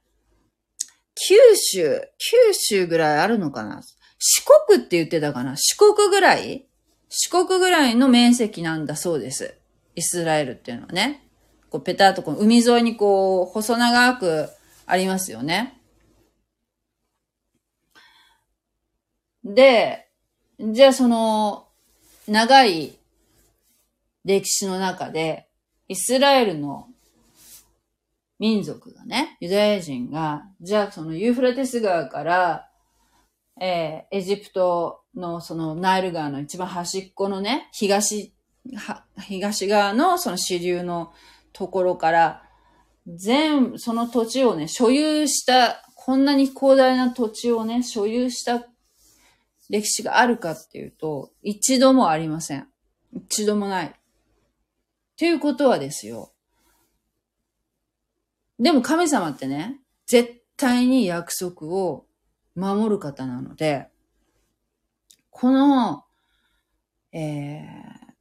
[1.14, 3.82] 九州、九州ぐらいあるのかな？
[4.18, 5.56] 四国って言ってたかな？
[5.56, 6.66] 四国ぐらい？
[7.08, 9.54] 四国ぐらいの面積なんだそうです。
[9.96, 11.26] イスラエルっていうのはね。
[11.70, 14.48] こうペタッとこう海沿いにこう細長く
[14.86, 15.80] ありますよね。
[19.42, 20.09] で、
[20.62, 21.68] じゃあその
[22.28, 22.98] 長い
[24.26, 25.48] 歴史の中で、
[25.88, 26.86] イスラエルの
[28.38, 32.68] 民族がね、ユダヤ人が、じゃあそのユーフラテス川から、
[33.58, 38.34] えーエジプトのそのナイル川の一番端っこのね、東、
[39.18, 41.14] 東側のその支流の
[41.54, 42.42] ところから、
[43.06, 48.66] 全、その土地をね、所有した、こんなに広大な土地をね、所有した
[49.70, 52.66] 歴史があるかっていうと、一度もありません。
[53.12, 53.94] 一度もない。
[55.16, 56.32] ということはですよ。
[58.58, 62.04] でも神様ってね、絶対に約束を
[62.56, 63.86] 守る方なので、
[65.30, 66.04] この、
[67.12, 68.12] えー、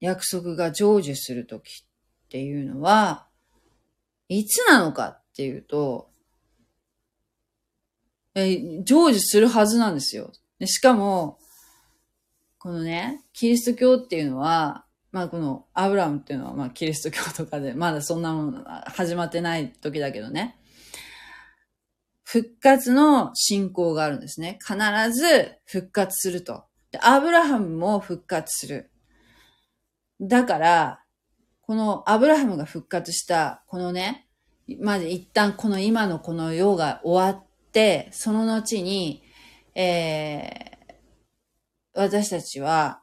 [0.00, 1.86] 約束が成就するときっ
[2.28, 3.28] ていうのは、
[4.28, 6.10] いつなのかっていうと、
[8.34, 10.32] えー成就するはずなんですよ。
[10.64, 11.38] でしかも、
[12.58, 20.56] このね、キリスト教っていうのは、まあこのアブラムっていうのはまあキリスト教とかで、まだそんなもの始まってない時だけどね。
[22.22, 24.58] 復活の信仰があるんですね。
[24.66, 24.76] 必
[25.12, 26.64] ず復活すると。
[26.90, 28.90] で、アブラハムも復活する。
[30.18, 31.00] だから、
[31.60, 34.26] このアブラハムが復活した、このね、
[34.80, 39.23] まず一旦この今のこの世が終わって、その後に、
[39.74, 40.64] えー
[41.94, 43.02] 私たちは、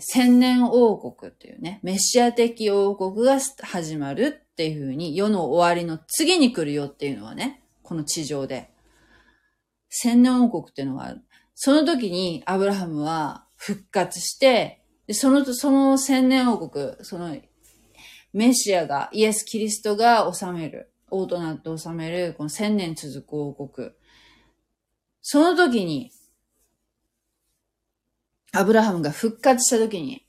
[0.00, 8.70] 千年王国っていうね、メシア的王国が始まるっていうふうに、世の終わりの次に来るよっていうのはね、この地上で。
[9.88, 11.22] 千年王国っていうのがある。
[11.54, 17.34] その時にアブラハムは復活して、でその、その千年王国、その
[18.32, 23.92] メシアが、イエス・キリストが治める、王となって治める、この千年続く王国。
[25.30, 26.10] その時に、
[28.50, 30.26] アブラハムが復活した時に、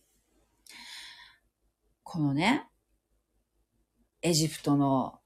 [2.04, 2.68] このね、
[4.22, 5.22] エジプトの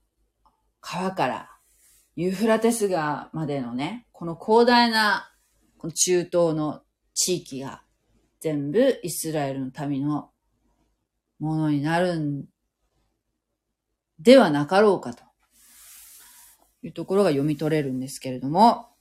[0.79, 1.49] 川から
[2.15, 5.33] ユーフラテス川までのね、この広大な
[5.81, 6.83] 中東の
[7.15, 7.81] 地域が
[8.41, 10.29] 全部イスラエルの民の
[11.39, 12.45] ものになるん
[14.19, 15.23] ではなかろうかと
[16.83, 18.92] いうところが読み取れるんですけれども、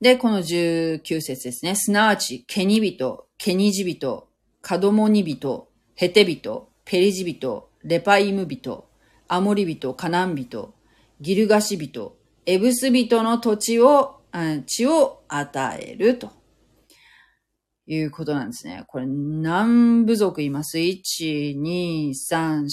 [0.00, 1.74] で、この19節ですね。
[1.74, 4.28] すなわち、ケニ人、ケニジ人、
[4.62, 8.84] カドモニ人、ヘテ人、ペリジ人、レパイム人、
[9.26, 10.72] アモリ人、カナン人、
[11.20, 14.20] ギルガシ人、エブス人の土地を、
[14.66, 16.30] 地を与えると
[17.86, 18.84] いうことなんですね。
[18.86, 22.66] これ何部族います ?1、2、3、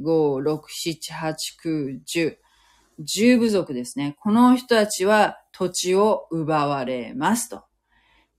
[0.00, 0.60] 4、5、6、
[1.02, 2.36] 7、8、9、10。
[3.00, 4.16] 10部族ですね。
[4.20, 7.64] この人たちは土地を奪われますと。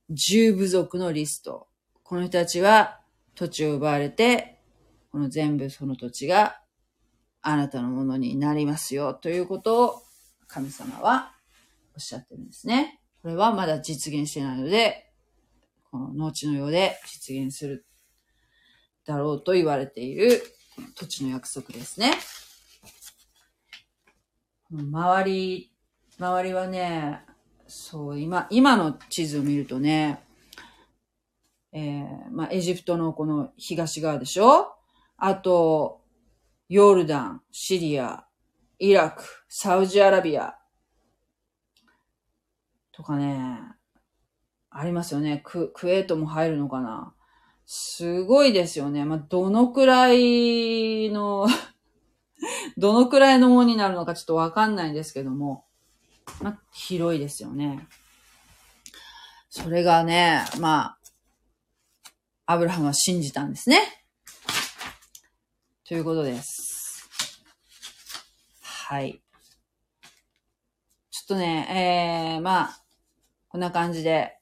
[0.10, 1.68] 10部族のリスト。
[2.02, 3.02] この人たちは
[3.36, 4.62] 土地を奪われて、
[5.12, 6.62] この全部その土地が
[7.42, 10.02] あなたのものになりますよということを
[10.48, 11.34] 神様は
[11.94, 13.02] おっしゃってるんですね。
[13.22, 15.12] これはまだ実現してないので、
[15.92, 17.86] この後の世で実現する
[19.06, 20.42] だろうと言われている
[20.96, 22.14] 土地の約束ですね。
[24.72, 25.74] 周り、
[26.20, 27.22] 周りはね、
[27.66, 30.22] そう、今、今の地図を見るとね、
[31.72, 34.74] えー、まあ、エジプトのこの東側でしょ？
[35.18, 36.02] あと、
[36.68, 38.26] ヨルダン、シリア、
[38.80, 40.56] イラク、サウジアラビア、
[42.92, 43.62] とかね、
[44.70, 45.42] ありますよね。
[45.46, 47.14] ク、クエートも入るのかな？
[47.66, 49.06] すごいですよね。
[49.06, 51.48] まあ、どのくらいの
[52.78, 55.66] どのくらいのものになるのかちょっとわかんないんですけども、
[56.42, 57.88] まあ、広いですよね。
[59.50, 60.98] それがね、ま
[62.46, 63.82] あ、アブラハムは信じたんですね。
[65.86, 67.10] ということです。
[68.62, 69.22] はい。
[71.12, 72.82] ちょっとね、えー、まあ、
[73.48, 74.38] こんな感じで、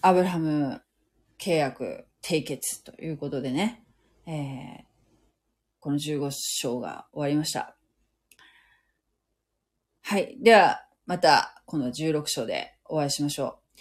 [0.00, 0.82] アブラハム
[1.38, 3.84] 契約締結ということでね、
[4.26, 4.84] えー、
[5.80, 7.76] この15章が終わりました。
[10.02, 10.36] はい。
[10.40, 13.80] では、また、この16章でお会いしましょう。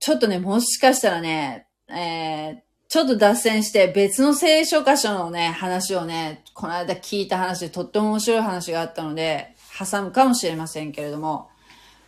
[0.00, 2.56] ちょっとね、もしかしたらね、えー、
[2.88, 11.48] ちょっと脱線して別の聖書箇所のね、話をね、この間聞いた話でとっても面白い話があったので、挟むかもしれませんけれども、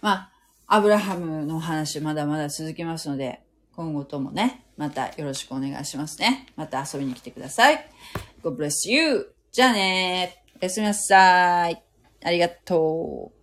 [0.00, 0.30] まあ、
[0.66, 3.40] アブラハムの話まだまだ続きますので、
[3.76, 6.46] 今後ともね、またよろしくお願いしますね。
[6.56, 7.88] また遊びに来てください。
[8.42, 9.34] God bless you!
[9.52, 11.82] じゃあねおやすみなさい。
[12.24, 13.33] ありがとう。